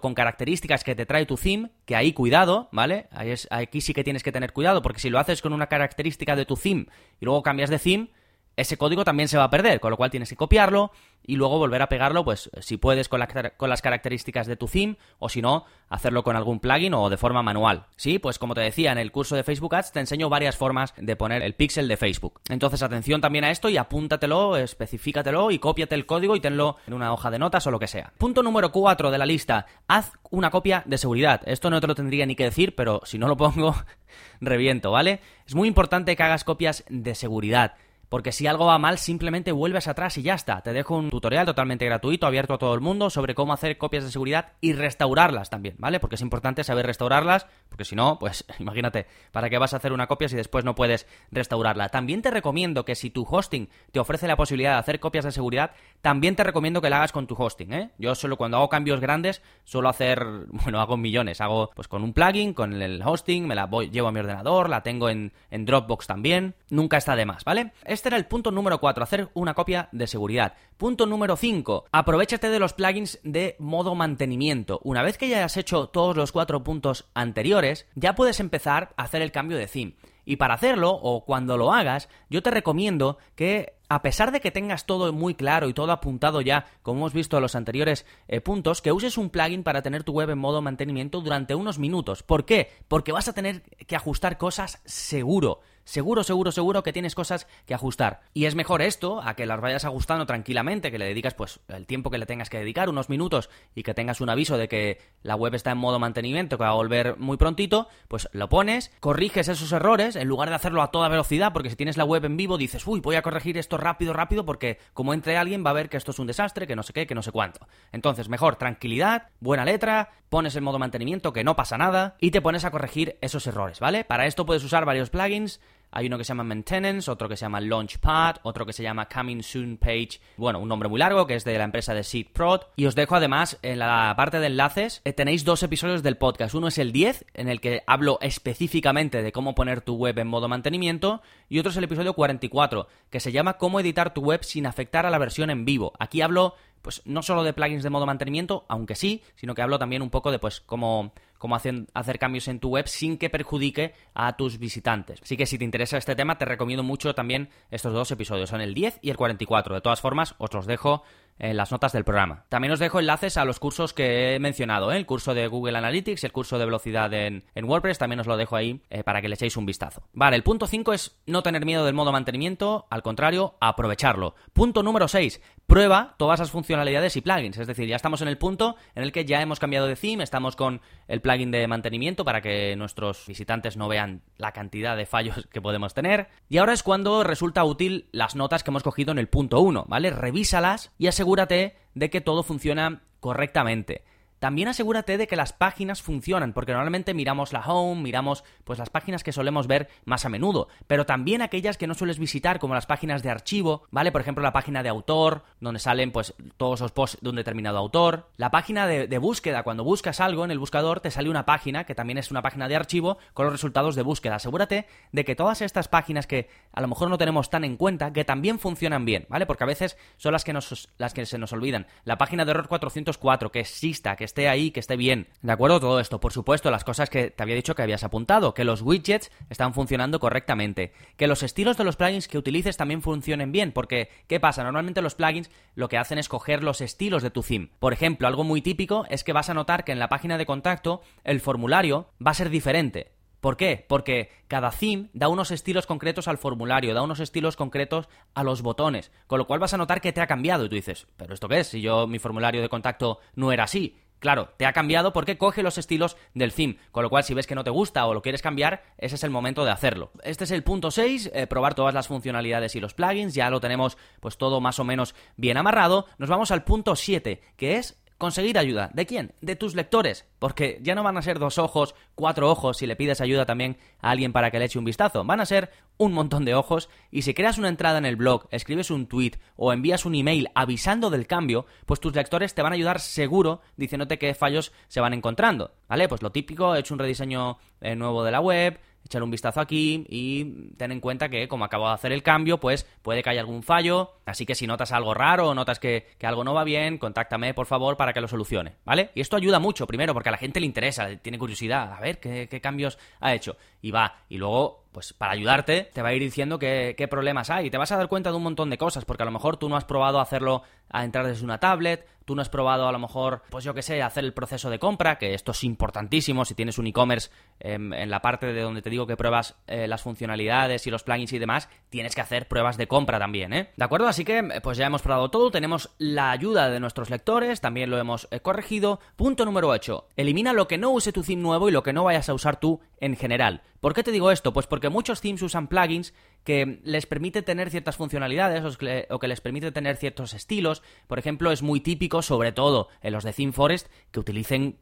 con 0.00 0.14
características 0.14 0.84
que 0.84 0.94
te 0.94 1.06
trae 1.06 1.24
tu 1.24 1.36
theme, 1.36 1.70
que 1.86 1.96
ahí 1.96 2.12
cuidado, 2.12 2.68
¿vale? 2.70 3.08
Ahí 3.12 3.30
es, 3.30 3.48
aquí 3.50 3.80
sí 3.80 3.94
que 3.94 4.04
tienes 4.04 4.22
que 4.22 4.32
tener 4.32 4.52
cuidado, 4.52 4.82
porque 4.82 5.00
si 5.00 5.08
lo 5.08 5.18
haces 5.18 5.40
con 5.40 5.52
una 5.52 5.68
característica 5.68 6.36
de 6.36 6.44
tu 6.44 6.56
theme 6.56 6.86
y 7.20 7.24
luego 7.24 7.42
cambias 7.42 7.70
de 7.70 7.78
theme, 7.78 8.10
ese 8.58 8.76
código 8.76 9.04
también 9.04 9.28
se 9.28 9.38
va 9.38 9.44
a 9.44 9.50
perder, 9.50 9.78
con 9.78 9.92
lo 9.92 9.96
cual 9.96 10.10
tienes 10.10 10.28
que 10.28 10.36
copiarlo 10.36 10.90
y 11.22 11.36
luego 11.36 11.58
volver 11.58 11.80
a 11.80 11.88
pegarlo, 11.88 12.24
pues 12.24 12.50
si 12.60 12.76
puedes 12.76 13.08
con, 13.08 13.22
con, 13.56 13.70
las 13.70 13.82
características 13.82 14.46
de 14.48 14.56
tu 14.56 14.66
theme 14.66 14.96
o 15.20 15.28
si 15.28 15.40
no, 15.40 15.64
hacerlo 15.88 16.24
con 16.24 16.34
algún 16.34 16.58
plugin 16.58 16.94
o 16.94 17.08
de 17.08 17.16
forma 17.16 17.42
manual. 17.42 17.86
Sí, 17.96 18.18
pues 18.18 18.38
como 18.38 18.54
te 18.54 18.60
decía, 18.60 18.90
en 18.90 18.98
el 18.98 19.12
curso 19.12 19.36
de 19.36 19.44
Facebook 19.44 19.76
Ads 19.76 19.92
te 19.92 20.00
enseño 20.00 20.28
varias 20.28 20.56
formas 20.56 20.92
de 20.96 21.14
poner 21.14 21.42
el 21.42 21.54
pixel 21.54 21.86
de 21.86 21.96
Facebook. 21.96 22.40
Entonces 22.48 22.82
atención 22.82 23.20
también 23.20 23.44
a 23.44 23.50
esto 23.50 23.68
y 23.68 23.76
apúntatelo, 23.76 24.56
especifícatelo 24.56 25.52
y 25.52 25.60
cópiate 25.60 25.94
el 25.94 26.06
código 26.06 26.34
y 26.34 26.40
tenlo 26.40 26.76
en 26.88 26.94
una 26.94 27.12
hoja 27.12 27.30
de 27.30 27.38
notas 27.38 27.64
o 27.68 27.70
lo 27.70 27.78
que 27.78 27.86
sea. 27.86 28.12
Punto 28.18 28.42
número 28.42 28.72
4 28.72 29.12
de 29.12 29.18
la 29.18 29.26
lista, 29.26 29.66
haz 29.86 30.12
una 30.30 30.50
copia 30.50 30.82
de 30.84 30.98
seguridad. 30.98 31.42
Esto 31.46 31.70
no 31.70 31.80
te 31.80 31.86
lo 31.86 31.94
tendría 31.94 32.26
ni 32.26 32.34
que 32.34 32.44
decir, 32.44 32.74
pero 32.74 33.02
si 33.04 33.18
no 33.18 33.28
lo 33.28 33.36
pongo, 33.36 33.76
reviento, 34.40 34.90
¿vale? 34.90 35.20
Es 35.46 35.54
muy 35.54 35.68
importante 35.68 36.16
que 36.16 36.22
hagas 36.22 36.42
copias 36.42 36.84
de 36.88 37.14
seguridad. 37.14 37.74
Porque 38.08 38.32
si 38.32 38.46
algo 38.46 38.66
va 38.66 38.78
mal, 38.78 38.98
simplemente 38.98 39.52
vuelves 39.52 39.86
atrás 39.86 40.16
y 40.16 40.22
ya 40.22 40.34
está. 40.34 40.62
Te 40.62 40.72
dejo 40.72 40.96
un 40.96 41.10
tutorial 41.10 41.44
totalmente 41.44 41.84
gratuito, 41.84 42.26
abierto 42.26 42.54
a 42.54 42.58
todo 42.58 42.74
el 42.74 42.80
mundo, 42.80 43.10
sobre 43.10 43.34
cómo 43.34 43.52
hacer 43.52 43.76
copias 43.76 44.04
de 44.04 44.10
seguridad 44.10 44.52
y 44.60 44.72
restaurarlas 44.72 45.50
también, 45.50 45.76
¿vale? 45.78 46.00
Porque 46.00 46.14
es 46.14 46.22
importante 46.22 46.64
saber 46.64 46.86
restaurarlas, 46.86 47.46
porque 47.68 47.84
si 47.84 47.94
no, 47.94 48.18
pues 48.18 48.44
imagínate, 48.58 49.06
¿para 49.30 49.50
qué 49.50 49.58
vas 49.58 49.74
a 49.74 49.76
hacer 49.76 49.92
una 49.92 50.06
copia 50.06 50.28
si 50.28 50.36
después 50.36 50.64
no 50.64 50.74
puedes 50.74 51.06
restaurarla? 51.30 51.90
También 51.90 52.22
te 52.22 52.30
recomiendo 52.30 52.84
que 52.84 52.94
si 52.94 53.10
tu 53.10 53.26
hosting 53.28 53.68
te 53.92 54.00
ofrece 54.00 54.26
la 54.26 54.36
posibilidad 54.36 54.72
de 54.72 54.78
hacer 54.78 55.00
copias 55.00 55.24
de 55.24 55.32
seguridad, 55.32 55.72
también 56.00 56.34
te 56.34 56.44
recomiendo 56.44 56.80
que 56.80 56.90
la 56.90 56.98
hagas 56.98 57.12
con 57.12 57.26
tu 57.26 57.34
hosting, 57.34 57.72
¿eh? 57.72 57.90
Yo 57.98 58.14
solo 58.14 58.36
cuando 58.36 58.56
hago 58.56 58.68
cambios 58.68 59.00
grandes, 59.00 59.42
suelo 59.64 59.88
hacer, 59.90 60.24
bueno, 60.48 60.80
hago 60.80 60.96
millones, 60.96 61.40
hago 61.40 61.70
pues 61.74 61.88
con 61.88 62.02
un 62.02 62.14
plugin, 62.14 62.54
con 62.54 62.80
el 62.80 63.02
hosting, 63.04 63.46
me 63.46 63.54
la 63.54 63.66
voy, 63.66 63.90
llevo 63.90 64.08
a 64.08 64.12
mi 64.12 64.20
ordenador, 64.20 64.70
la 64.70 64.82
tengo 64.82 65.10
en, 65.10 65.32
en 65.50 65.66
Dropbox 65.66 66.06
también, 66.06 66.54
nunca 66.70 66.96
está 66.96 67.14
de 67.14 67.26
más, 67.26 67.44
¿vale? 67.44 67.72
Este 67.98 68.10
era 68.10 68.16
el 68.16 68.26
punto 68.26 68.52
número 68.52 68.78
4, 68.78 69.02
hacer 69.02 69.28
una 69.34 69.54
copia 69.54 69.88
de 69.90 70.06
seguridad. 70.06 70.54
Punto 70.76 71.04
número 71.04 71.34
5, 71.34 71.86
aprovechate 71.90 72.48
de 72.48 72.60
los 72.60 72.72
plugins 72.72 73.18
de 73.24 73.56
modo 73.58 73.96
mantenimiento. 73.96 74.78
Una 74.84 75.02
vez 75.02 75.18
que 75.18 75.28
ya 75.28 75.38
hayas 75.38 75.56
hecho 75.56 75.88
todos 75.88 76.16
los 76.16 76.30
cuatro 76.30 76.62
puntos 76.62 77.06
anteriores, 77.14 77.88
ya 77.96 78.14
puedes 78.14 78.38
empezar 78.38 78.94
a 78.96 79.02
hacer 79.02 79.20
el 79.20 79.32
cambio 79.32 79.58
de 79.58 79.66
theme. 79.66 79.96
Y 80.24 80.36
para 80.36 80.54
hacerlo, 80.54 80.90
o 80.92 81.24
cuando 81.24 81.56
lo 81.56 81.72
hagas, 81.72 82.08
yo 82.30 82.40
te 82.40 82.52
recomiendo 82.52 83.18
que 83.34 83.72
a 83.88 84.02
pesar 84.02 84.30
de 84.30 84.40
que 84.40 84.50
tengas 84.52 84.86
todo 84.86 85.12
muy 85.12 85.34
claro 85.34 85.68
y 85.68 85.74
todo 85.74 85.90
apuntado 85.90 86.40
ya, 86.40 86.66
como 86.82 87.00
hemos 87.00 87.14
visto 87.14 87.38
en 87.38 87.42
los 87.42 87.56
anteriores 87.56 88.06
eh, 88.28 88.40
puntos, 88.40 88.80
que 88.80 88.92
uses 88.92 89.18
un 89.18 89.30
plugin 89.30 89.64
para 89.64 89.82
tener 89.82 90.04
tu 90.04 90.12
web 90.12 90.30
en 90.30 90.38
modo 90.38 90.62
mantenimiento 90.62 91.20
durante 91.20 91.56
unos 91.56 91.78
minutos. 91.80 92.22
¿Por 92.22 92.44
qué? 92.44 92.70
Porque 92.86 93.10
vas 93.10 93.26
a 93.26 93.32
tener 93.32 93.62
que 93.62 93.96
ajustar 93.96 94.38
cosas 94.38 94.80
seguro. 94.84 95.60
Seguro, 95.88 96.22
seguro, 96.22 96.52
seguro 96.52 96.82
que 96.82 96.92
tienes 96.92 97.14
cosas 97.14 97.46
que 97.64 97.72
ajustar. 97.72 98.20
Y 98.34 98.44
es 98.44 98.54
mejor 98.54 98.82
esto 98.82 99.22
a 99.22 99.32
que 99.32 99.46
las 99.46 99.58
vayas 99.58 99.86
ajustando 99.86 100.26
tranquilamente, 100.26 100.90
que 100.90 100.98
le 100.98 101.06
dedicas 101.06 101.32
pues 101.32 101.60
el 101.68 101.86
tiempo 101.86 102.10
que 102.10 102.18
le 102.18 102.26
tengas 102.26 102.50
que 102.50 102.58
dedicar, 102.58 102.90
unos 102.90 103.08
minutos, 103.08 103.48
y 103.74 103.84
que 103.84 103.94
tengas 103.94 104.20
un 104.20 104.28
aviso 104.28 104.58
de 104.58 104.68
que 104.68 105.00
la 105.22 105.34
web 105.34 105.54
está 105.54 105.70
en 105.70 105.78
modo 105.78 105.98
mantenimiento, 105.98 106.58
que 106.58 106.64
va 106.64 106.68
a 106.68 106.74
volver 106.74 107.16
muy 107.16 107.38
prontito, 107.38 107.88
pues 108.06 108.28
lo 108.32 108.50
pones, 108.50 108.90
corriges 109.00 109.48
esos 109.48 109.72
errores, 109.72 110.14
en 110.16 110.28
lugar 110.28 110.50
de 110.50 110.56
hacerlo 110.56 110.82
a 110.82 110.90
toda 110.90 111.08
velocidad, 111.08 111.54
porque 111.54 111.70
si 111.70 111.76
tienes 111.76 111.96
la 111.96 112.04
web 112.04 112.22
en 112.26 112.36
vivo 112.36 112.58
dices, 112.58 112.86
uy, 112.86 113.00
voy 113.00 113.16
a 113.16 113.22
corregir 113.22 113.56
esto 113.56 113.78
rápido, 113.78 114.12
rápido, 114.12 114.44
porque 114.44 114.78
como 114.92 115.14
entre 115.14 115.38
alguien 115.38 115.64
va 115.64 115.70
a 115.70 115.72
ver 115.72 115.88
que 115.88 115.96
esto 115.96 116.10
es 116.10 116.18
un 116.18 116.26
desastre, 116.26 116.66
que 116.66 116.76
no 116.76 116.82
sé 116.82 116.92
qué, 116.92 117.06
que 117.06 117.14
no 117.14 117.22
sé 117.22 117.32
cuánto. 117.32 117.66
Entonces, 117.92 118.28
mejor 118.28 118.56
tranquilidad, 118.56 119.28
buena 119.40 119.64
letra, 119.64 120.10
pones 120.28 120.54
en 120.54 120.64
modo 120.64 120.78
mantenimiento, 120.78 121.32
que 121.32 121.44
no 121.44 121.56
pasa 121.56 121.78
nada, 121.78 122.16
y 122.20 122.30
te 122.30 122.42
pones 122.42 122.66
a 122.66 122.70
corregir 122.70 123.16
esos 123.22 123.46
errores, 123.46 123.80
¿vale? 123.80 124.04
Para 124.04 124.26
esto 124.26 124.44
puedes 124.44 124.64
usar 124.64 124.84
varios 124.84 125.08
plugins, 125.08 125.60
hay 125.90 126.06
uno 126.06 126.18
que 126.18 126.24
se 126.24 126.28
llama 126.28 126.44
Maintenance, 126.44 127.10
otro 127.10 127.28
que 127.28 127.36
se 127.36 127.44
llama 127.44 127.60
Launchpad, 127.60 128.36
otro 128.42 128.66
que 128.66 128.72
se 128.72 128.82
llama 128.82 129.08
Coming 129.08 129.42
Soon 129.42 129.78
Page, 129.78 130.20
bueno, 130.36 130.60
un 130.60 130.68
nombre 130.68 130.88
muy 130.88 130.98
largo 130.98 131.26
que 131.26 131.34
es 131.34 131.44
de 131.44 131.56
la 131.56 131.64
empresa 131.64 131.94
de 131.94 132.04
Seed 132.04 132.28
Prod. 132.32 132.62
Y 132.76 132.86
os 132.86 132.94
dejo 132.94 133.16
además 133.16 133.58
en 133.62 133.78
la 133.78 134.12
parte 134.16 134.40
de 134.40 134.46
enlaces, 134.46 135.00
eh, 135.04 135.12
tenéis 135.12 135.44
dos 135.44 135.62
episodios 135.62 136.02
del 136.02 136.16
podcast. 136.16 136.54
Uno 136.54 136.68
es 136.68 136.78
el 136.78 136.92
10, 136.92 137.26
en 137.34 137.48
el 137.48 137.60
que 137.60 137.82
hablo 137.86 138.18
específicamente 138.20 139.22
de 139.22 139.32
cómo 139.32 139.54
poner 139.54 139.80
tu 139.80 139.96
web 139.96 140.18
en 140.18 140.28
modo 140.28 140.48
mantenimiento, 140.48 141.22
y 141.48 141.58
otro 141.58 141.70
es 141.70 141.76
el 141.76 141.84
episodio 141.84 142.14
44, 142.14 142.88
que 143.10 143.20
se 143.20 143.32
llama 143.32 143.58
Cómo 143.58 143.80
editar 143.80 144.12
tu 144.12 144.20
web 144.20 144.44
sin 144.44 144.66
afectar 144.66 145.06
a 145.06 145.10
la 145.10 145.18
versión 145.18 145.50
en 145.50 145.64
vivo. 145.64 145.92
Aquí 145.98 146.20
hablo 146.20 146.54
pues 146.82 147.02
no 147.04 147.22
solo 147.22 147.44
de 147.44 147.52
plugins 147.52 147.82
de 147.82 147.90
modo 147.90 148.06
mantenimiento, 148.06 148.64
aunque 148.68 148.94
sí, 148.94 149.22
sino 149.34 149.54
que 149.54 149.62
hablo 149.62 149.78
también 149.78 150.00
un 150.00 150.10
poco 150.10 150.30
de 150.30 150.38
pues 150.38 150.60
cómo 150.60 151.12
cómo 151.38 151.56
hacer 151.56 152.18
cambios 152.18 152.48
en 152.48 152.60
tu 152.60 152.70
web 152.70 152.86
sin 152.88 153.18
que 153.18 153.30
perjudique 153.30 153.94
a 154.14 154.36
tus 154.36 154.58
visitantes. 154.58 155.20
Así 155.22 155.36
que 155.36 155.46
si 155.46 155.58
te 155.58 155.64
interesa 155.64 155.96
este 155.96 156.16
tema, 156.16 156.38
te 156.38 156.44
recomiendo 156.44 156.82
mucho 156.82 157.14
también 157.14 157.48
estos 157.70 157.92
dos 157.92 158.10
episodios, 158.10 158.50
son 158.50 158.60
el 158.60 158.74
10 158.74 158.98
y 159.02 159.10
el 159.10 159.16
44. 159.16 159.74
De 159.74 159.80
todas 159.80 160.00
formas, 160.00 160.34
os 160.38 160.52
los 160.52 160.66
dejo 160.66 161.02
en 161.38 161.56
las 161.56 161.70
notas 161.70 161.92
del 161.92 162.04
programa. 162.04 162.44
También 162.48 162.72
os 162.72 162.78
dejo 162.78 162.98
enlaces 162.98 163.36
a 163.36 163.44
los 163.44 163.60
cursos 163.60 163.92
que 163.92 164.34
he 164.34 164.38
mencionado, 164.38 164.92
¿eh? 164.92 164.96
el 164.96 165.06
curso 165.06 165.34
de 165.34 165.46
Google 165.46 165.78
Analytics, 165.78 166.24
el 166.24 166.32
curso 166.32 166.58
de 166.58 166.64
velocidad 166.64 167.12
en, 167.14 167.44
WordPress, 167.54 167.98
también 167.98 168.20
os 168.20 168.26
lo 168.26 168.36
dejo 168.36 168.56
ahí 168.56 168.82
eh, 168.90 169.04
para 169.04 169.20
que 169.20 169.28
le 169.28 169.34
echéis 169.34 169.56
un 169.56 169.66
vistazo. 169.66 170.02
Vale, 170.12 170.36
el 170.36 170.42
punto 170.42 170.66
5 170.66 170.92
es 170.92 171.16
no 171.26 171.42
tener 171.42 171.64
miedo 171.64 171.84
del 171.84 171.94
modo 171.94 172.12
mantenimiento, 172.12 172.86
al 172.90 173.02
contrario, 173.02 173.56
aprovecharlo. 173.60 174.34
Punto 174.52 174.82
número 174.82 175.08
6, 175.08 175.40
prueba 175.68 176.14
todas 176.16 176.40
las 176.40 176.50
funcionalidades 176.50 177.14
y 177.16 177.20
plugins, 177.20 177.58
es 177.58 177.66
decir, 177.66 177.86
ya 177.86 177.96
estamos 177.96 178.22
en 178.22 178.28
el 178.28 178.38
punto 178.38 178.76
en 178.94 179.02
el 179.02 179.12
que 179.12 179.26
ya 179.26 179.42
hemos 179.42 179.60
cambiado 179.60 179.86
de 179.86 179.96
theme, 179.96 180.24
estamos 180.24 180.56
con 180.56 180.80
el 181.08 181.20
plugin 181.20 181.50
de 181.50 181.68
mantenimiento 181.68 182.24
para 182.24 182.40
que 182.40 182.74
nuestros 182.74 183.26
visitantes 183.26 183.76
no 183.76 183.86
vean 183.86 184.22
la 184.38 184.52
cantidad 184.52 184.96
de 184.96 185.04
fallos 185.04 185.46
que 185.52 185.60
podemos 185.60 185.92
tener. 185.92 186.28
Y 186.48 186.56
ahora 186.56 186.72
es 186.72 186.82
cuando 186.82 187.22
resulta 187.22 187.64
útil 187.64 188.08
las 188.12 188.34
notas 188.34 188.64
que 188.64 188.70
hemos 188.70 188.82
cogido 188.82 189.12
en 189.12 189.18
el 189.18 189.28
punto 189.28 189.60
1, 189.60 189.84
¿vale? 189.88 190.10
Revísalas 190.10 190.90
y 190.96 191.06
asegúrate 191.06 191.76
de 191.94 192.08
que 192.08 192.22
todo 192.22 192.42
funciona 192.42 193.02
correctamente. 193.20 194.04
También 194.38 194.68
asegúrate 194.68 195.18
de 195.18 195.26
que 195.26 195.36
las 195.36 195.52
páginas 195.52 196.02
funcionan, 196.02 196.52
porque 196.52 196.72
normalmente 196.72 197.14
miramos 197.14 197.52
la 197.52 197.60
home, 197.60 198.02
miramos 198.02 198.44
pues 198.64 198.78
las 198.78 198.90
páginas 198.90 199.24
que 199.24 199.32
solemos 199.32 199.66
ver 199.66 199.88
más 200.04 200.24
a 200.24 200.28
menudo, 200.28 200.68
pero 200.86 201.06
también 201.06 201.42
aquellas 201.42 201.76
que 201.76 201.86
no 201.86 201.94
sueles 201.94 202.18
visitar, 202.18 202.58
como 202.58 202.74
las 202.74 202.86
páginas 202.86 203.22
de 203.22 203.30
archivo, 203.30 203.82
¿vale? 203.90 204.12
Por 204.12 204.20
ejemplo, 204.20 204.42
la 204.42 204.52
página 204.52 204.82
de 204.82 204.88
autor, 204.88 205.44
donde 205.60 205.80
salen 205.80 206.12
pues 206.12 206.34
todos 206.56 206.80
los 206.80 206.92
posts 206.92 207.18
de 207.20 207.30
un 207.30 207.36
determinado 207.36 207.78
autor, 207.78 208.28
la 208.36 208.50
página 208.50 208.86
de, 208.86 209.18
búsqueda, 209.18 209.62
cuando 209.62 209.84
buscas 209.84 210.20
algo 210.20 210.44
en 210.44 210.50
el 210.50 210.58
buscador 210.58 211.00
te 211.00 211.10
sale 211.10 211.28
una 211.28 211.44
página, 211.44 211.84
que 211.84 211.94
también 211.94 212.18
es 212.18 212.30
una 212.30 212.42
página 212.42 212.68
de 212.68 212.76
archivo, 212.76 213.18
con 213.34 213.46
los 213.46 213.52
resultados 213.52 213.96
de 213.96 214.02
búsqueda. 214.02 214.36
Asegúrate 214.36 214.86
de 215.12 215.24
que 215.24 215.34
todas 215.34 215.60
estas 215.62 215.88
páginas 215.88 216.26
que 216.26 216.48
a 216.72 216.80
lo 216.80 216.88
mejor 216.88 217.10
no 217.10 217.18
tenemos 217.18 217.50
tan 217.50 217.64
en 217.64 217.76
cuenta, 217.76 218.12
que 218.12 218.24
también 218.24 218.58
funcionan 218.58 219.04
bien, 219.04 219.26
¿vale? 219.28 219.46
Porque 219.46 219.64
a 219.64 219.66
veces 219.66 219.96
son 220.16 220.32
las 220.32 220.44
que, 220.44 220.52
nos, 220.52 220.88
las 220.98 221.14
que 221.14 221.26
se 221.26 221.38
nos 221.38 221.52
olvidan. 221.52 221.86
La 222.04 222.18
página 222.18 222.44
de 222.44 222.52
error 222.52 222.68
404, 222.68 223.50
que 223.50 223.60
exista, 223.60 224.14
que 224.16 224.27
esté 224.28 224.48
ahí, 224.48 224.70
que 224.70 224.80
esté 224.80 224.96
bien. 224.96 225.26
¿De 225.42 225.52
acuerdo? 225.52 225.80
Todo 225.80 226.00
esto, 226.00 226.20
por 226.20 226.32
supuesto, 226.32 226.70
las 226.70 226.84
cosas 226.84 227.10
que 227.10 227.30
te 227.30 227.42
había 227.42 227.56
dicho 227.56 227.74
que 227.74 227.82
habías 227.82 228.04
apuntado, 228.04 228.54
que 228.54 228.64
los 228.64 228.82
widgets 228.82 229.32
están 229.48 229.74
funcionando 229.74 230.20
correctamente, 230.20 230.92
que 231.16 231.26
los 231.26 231.42
estilos 231.42 231.76
de 231.76 231.84
los 231.84 231.96
plugins 231.96 232.28
que 232.28 232.38
utilices 232.38 232.76
también 232.76 233.02
funcionen 233.02 233.52
bien, 233.52 233.72
porque 233.72 234.10
¿qué 234.26 234.38
pasa? 234.38 234.62
Normalmente 234.62 235.02
los 235.02 235.14
plugins 235.14 235.50
lo 235.74 235.88
que 235.88 235.98
hacen 235.98 236.18
es 236.18 236.28
coger 236.28 236.62
los 236.62 236.80
estilos 236.80 237.22
de 237.22 237.30
tu 237.30 237.42
theme. 237.42 237.70
Por 237.78 237.92
ejemplo, 237.92 238.28
algo 238.28 238.44
muy 238.44 238.60
típico 238.62 239.06
es 239.08 239.24
que 239.24 239.32
vas 239.32 239.48
a 239.48 239.54
notar 239.54 239.84
que 239.84 239.92
en 239.92 239.98
la 239.98 240.08
página 240.08 240.38
de 240.38 240.46
contacto 240.46 241.00
el 241.24 241.40
formulario 241.40 242.10
va 242.24 242.32
a 242.32 242.34
ser 242.34 242.50
diferente. 242.50 243.18
¿Por 243.40 243.56
qué? 243.56 243.84
Porque 243.88 244.30
cada 244.48 244.70
theme 244.70 245.10
da 245.12 245.28
unos 245.28 245.52
estilos 245.52 245.86
concretos 245.86 246.26
al 246.26 246.38
formulario, 246.38 246.92
da 246.92 247.02
unos 247.02 247.20
estilos 247.20 247.56
concretos 247.56 248.08
a 248.34 248.42
los 248.42 248.62
botones, 248.62 249.12
con 249.28 249.38
lo 249.38 249.46
cual 249.46 249.60
vas 249.60 249.74
a 249.74 249.76
notar 249.76 250.00
que 250.00 250.12
te 250.12 250.20
ha 250.20 250.26
cambiado 250.26 250.64
y 250.64 250.68
tú 250.68 250.74
dices, 250.74 251.06
¿pero 251.16 251.34
esto 251.34 251.48
qué 251.48 251.60
es? 251.60 251.68
Si 251.68 251.80
yo 251.80 252.08
mi 252.08 252.18
formulario 252.18 252.60
de 252.60 252.68
contacto 252.68 253.20
no 253.36 253.52
era 253.52 253.64
así. 253.64 253.96
Claro, 254.18 254.50
te 254.56 254.66
ha 254.66 254.72
cambiado 254.72 255.12
porque 255.12 255.38
coge 255.38 255.62
los 255.62 255.78
estilos 255.78 256.16
del 256.34 256.52
theme, 256.52 256.78
con 256.90 257.02
lo 257.02 257.10
cual 257.10 257.24
si 257.24 257.34
ves 257.34 257.46
que 257.46 257.54
no 257.54 257.64
te 257.64 257.70
gusta 257.70 258.06
o 258.06 258.14
lo 258.14 258.22
quieres 258.22 258.42
cambiar, 258.42 258.82
ese 258.98 259.14
es 259.14 259.24
el 259.24 259.30
momento 259.30 259.64
de 259.64 259.70
hacerlo. 259.70 260.10
Este 260.22 260.44
es 260.44 260.50
el 260.50 260.64
punto 260.64 260.90
6, 260.90 261.30
eh, 261.32 261.46
probar 261.46 261.74
todas 261.74 261.94
las 261.94 262.08
funcionalidades 262.08 262.74
y 262.74 262.80
los 262.80 262.94
plugins, 262.94 263.34
ya 263.34 263.50
lo 263.50 263.60
tenemos 263.60 263.96
pues 264.20 264.36
todo 264.36 264.60
más 264.60 264.78
o 264.78 264.84
menos 264.84 265.14
bien 265.36 265.56
amarrado. 265.56 266.06
Nos 266.18 266.28
vamos 266.28 266.50
al 266.50 266.64
punto 266.64 266.96
7, 266.96 267.40
que 267.56 267.76
es 267.76 267.98
conseguir 268.18 268.58
ayuda. 268.58 268.90
¿De 268.92 269.06
quién? 269.06 269.32
De 269.40 269.56
tus 269.56 269.74
lectores. 269.74 270.26
Porque 270.38 270.78
ya 270.82 270.94
no 270.94 271.02
van 271.02 271.16
a 271.16 271.22
ser 271.22 271.38
dos 271.38 271.56
ojos, 271.58 271.94
cuatro 272.14 272.50
ojos 272.50 272.76
si 272.76 272.86
le 272.86 272.96
pides 272.96 273.20
ayuda 273.20 273.46
también 273.46 273.78
a 274.00 274.10
alguien 274.10 274.32
para 274.32 274.50
que 274.50 274.58
le 274.58 274.66
eche 274.66 274.78
un 274.78 274.84
vistazo. 274.84 275.24
Van 275.24 275.40
a 275.40 275.46
ser 275.46 275.70
un 275.96 276.12
montón 276.12 276.44
de 276.44 276.54
ojos 276.54 276.90
y 277.10 277.22
si 277.22 277.34
creas 277.34 277.58
una 277.58 277.68
entrada 277.68 277.98
en 277.98 278.04
el 278.04 278.16
blog, 278.16 278.46
escribes 278.50 278.90
un 278.90 279.06
tweet 279.06 279.32
o 279.56 279.72
envías 279.72 280.04
un 280.04 280.14
email 280.14 280.48
avisando 280.54 281.10
del 281.10 281.26
cambio, 281.26 281.66
pues 281.86 282.00
tus 282.00 282.14
lectores 282.14 282.54
te 282.54 282.62
van 282.62 282.72
a 282.72 282.76
ayudar 282.76 283.00
seguro 283.00 283.62
diciéndote 283.76 284.18
qué 284.18 284.34
fallos 284.34 284.72
se 284.88 285.00
van 285.00 285.14
encontrando. 285.14 285.72
¿Vale? 285.88 286.08
Pues 286.08 286.22
lo 286.22 286.32
típico, 286.32 286.74
he 286.74 286.80
hecho 286.80 286.94
un 286.94 287.00
rediseño 287.00 287.58
eh, 287.80 287.96
nuevo 287.96 288.24
de 288.24 288.30
la 288.30 288.40
web, 288.40 288.78
echar 289.04 289.22
un 289.22 289.30
vistazo 289.30 289.60
aquí 289.60 290.04
y 290.08 290.72
ten 290.76 290.92
en 290.92 291.00
cuenta 291.00 291.28
que 291.28 291.48
como 291.48 291.64
acabo 291.64 291.88
de 291.88 291.94
hacer 291.94 292.12
el 292.12 292.22
cambio, 292.22 292.58
pues 292.58 292.86
puede 293.02 293.22
que 293.22 293.30
haya 293.30 293.40
algún 293.40 293.62
fallo, 293.62 294.12
así 294.26 294.44
que 294.44 294.54
si 294.54 294.66
notas 294.66 294.92
algo 294.92 295.14
raro 295.14 295.48
o 295.48 295.54
notas 295.54 295.78
que, 295.78 296.06
algo 296.22 296.44
no 296.44 296.54
va 296.54 296.64
bien, 296.64 296.98
contáctame 296.98 297.54
por 297.54 297.66
favor 297.66 297.96
para 297.96 298.12
que 298.12 298.20
lo 298.20 298.28
solucione, 298.28 298.74
¿vale? 298.84 299.10
Y 299.14 299.20
esto 299.20 299.36
ayuda 299.36 299.58
mucho, 299.58 299.86
primero, 299.86 300.12
porque 300.12 300.28
a 300.28 300.32
la 300.32 300.38
gente 300.38 300.60
le 300.60 300.66
interesa, 300.66 301.16
tiene 301.16 301.38
curiosidad, 301.38 301.92
a 301.92 302.00
ver 302.00 302.20
qué 302.20 302.60
cambios 302.60 302.98
ha 303.20 303.34
hecho, 303.34 303.56
y 303.80 303.90
va, 303.90 304.24
y 304.28 304.36
luego 304.36 304.87
pues 304.92 305.12
para 305.12 305.32
ayudarte, 305.32 305.90
te 305.92 306.02
va 306.02 306.08
a 306.08 306.14
ir 306.14 306.22
diciendo 306.22 306.58
qué, 306.58 306.94
qué, 306.96 307.08
problemas 307.08 307.50
hay. 307.50 307.66
Y 307.66 307.70
te 307.70 307.78
vas 307.78 307.92
a 307.92 307.96
dar 307.96 308.08
cuenta 308.08 308.30
de 308.30 308.36
un 308.36 308.42
montón 308.42 308.70
de 308.70 308.78
cosas, 308.78 309.04
porque 309.04 309.22
a 309.22 309.26
lo 309.26 309.32
mejor 309.32 309.56
tú 309.56 309.68
no 309.68 309.76
has 309.76 309.84
probado 309.84 310.20
hacerlo 310.20 310.62
a 310.90 311.04
entrar 311.04 311.26
desde 311.26 311.44
una 311.44 311.58
tablet, 311.58 312.06
tú 312.28 312.34
no 312.34 312.42
has 312.42 312.50
probado 312.50 312.86
a 312.86 312.92
lo 312.92 312.98
mejor, 312.98 313.40
pues 313.48 313.64
yo 313.64 313.72
qué 313.72 313.80
sé, 313.80 314.02
hacer 314.02 314.22
el 314.22 314.34
proceso 314.34 314.68
de 314.68 314.78
compra, 314.78 315.16
que 315.16 315.32
esto 315.32 315.52
es 315.52 315.64
importantísimo 315.64 316.44
si 316.44 316.54
tienes 316.54 316.76
un 316.76 316.86
e-commerce 316.86 317.30
em, 317.58 317.94
en, 317.94 318.10
la 318.10 318.20
parte 318.20 318.52
de 318.52 318.60
donde 318.60 318.82
te 318.82 318.90
digo 318.90 319.06
que 319.06 319.16
pruebas 319.16 319.56
eh, 319.66 319.88
las 319.88 320.02
funcionalidades 320.02 320.86
y 320.86 320.90
los 320.90 321.04
plugins 321.04 321.32
y 321.32 321.38
demás, 321.38 321.70
tienes 321.88 322.14
que 322.14 322.20
hacer 322.20 322.46
pruebas 322.46 322.76
de 322.76 322.86
compra 322.86 323.18
también, 323.18 323.54
¿eh? 323.54 323.70
¿De 323.74 323.84
acuerdo? 323.84 324.08
Así 324.08 324.26
que, 324.26 324.60
pues 324.62 324.76
ya 324.76 324.86
hemos 324.86 325.00
probado 325.00 325.30
todo, 325.30 325.50
tenemos 325.50 325.88
la 325.96 326.30
ayuda 326.30 326.68
de 326.68 326.80
nuestros 326.80 327.08
lectores, 327.08 327.62
también 327.62 327.88
lo 327.88 327.96
hemos 327.96 328.28
eh, 328.30 328.40
corregido. 328.40 329.00
Punto 329.16 329.46
número 329.46 329.68
8. 329.68 330.08
Elimina 330.16 330.52
lo 330.52 330.68
que 330.68 330.76
no 330.76 330.90
use 330.90 331.12
tu 331.12 331.22
theme 331.22 331.40
nuevo 331.40 331.70
y 331.70 331.72
lo 331.72 331.82
que 331.82 331.94
no 331.94 332.04
vayas 332.04 332.28
a 332.28 332.34
usar 332.34 332.60
tú 332.60 332.80
en 333.00 333.16
general. 333.16 333.62
¿Por 333.80 333.94
qué 333.94 334.02
te 334.02 334.12
digo 334.12 334.30
esto? 334.30 334.52
Pues 334.52 334.66
porque 334.66 334.88
muchos 334.88 335.20
themes 335.20 335.42
usan 335.42 335.68
plugins 335.68 336.14
que 336.44 336.80
les 336.82 337.06
permite 337.06 337.42
tener 337.42 337.70
ciertas 337.70 337.96
funcionalidades 337.96 338.76
o 339.10 339.18
que 339.18 339.28
les 339.28 339.40
permite 339.40 339.72
tener 339.72 339.96
ciertos 339.96 340.34
estilos. 340.34 340.82
Por 341.06 341.18
ejemplo, 341.18 341.52
es 341.52 341.62
muy 341.62 341.80
típico, 341.80 342.22
sobre 342.22 342.52
todo 342.52 342.88
en 343.02 343.12
los 343.12 343.24
de 343.24 343.32
ThemeForest, 343.32 343.88
que 344.10 344.20
utilicen 344.20 344.76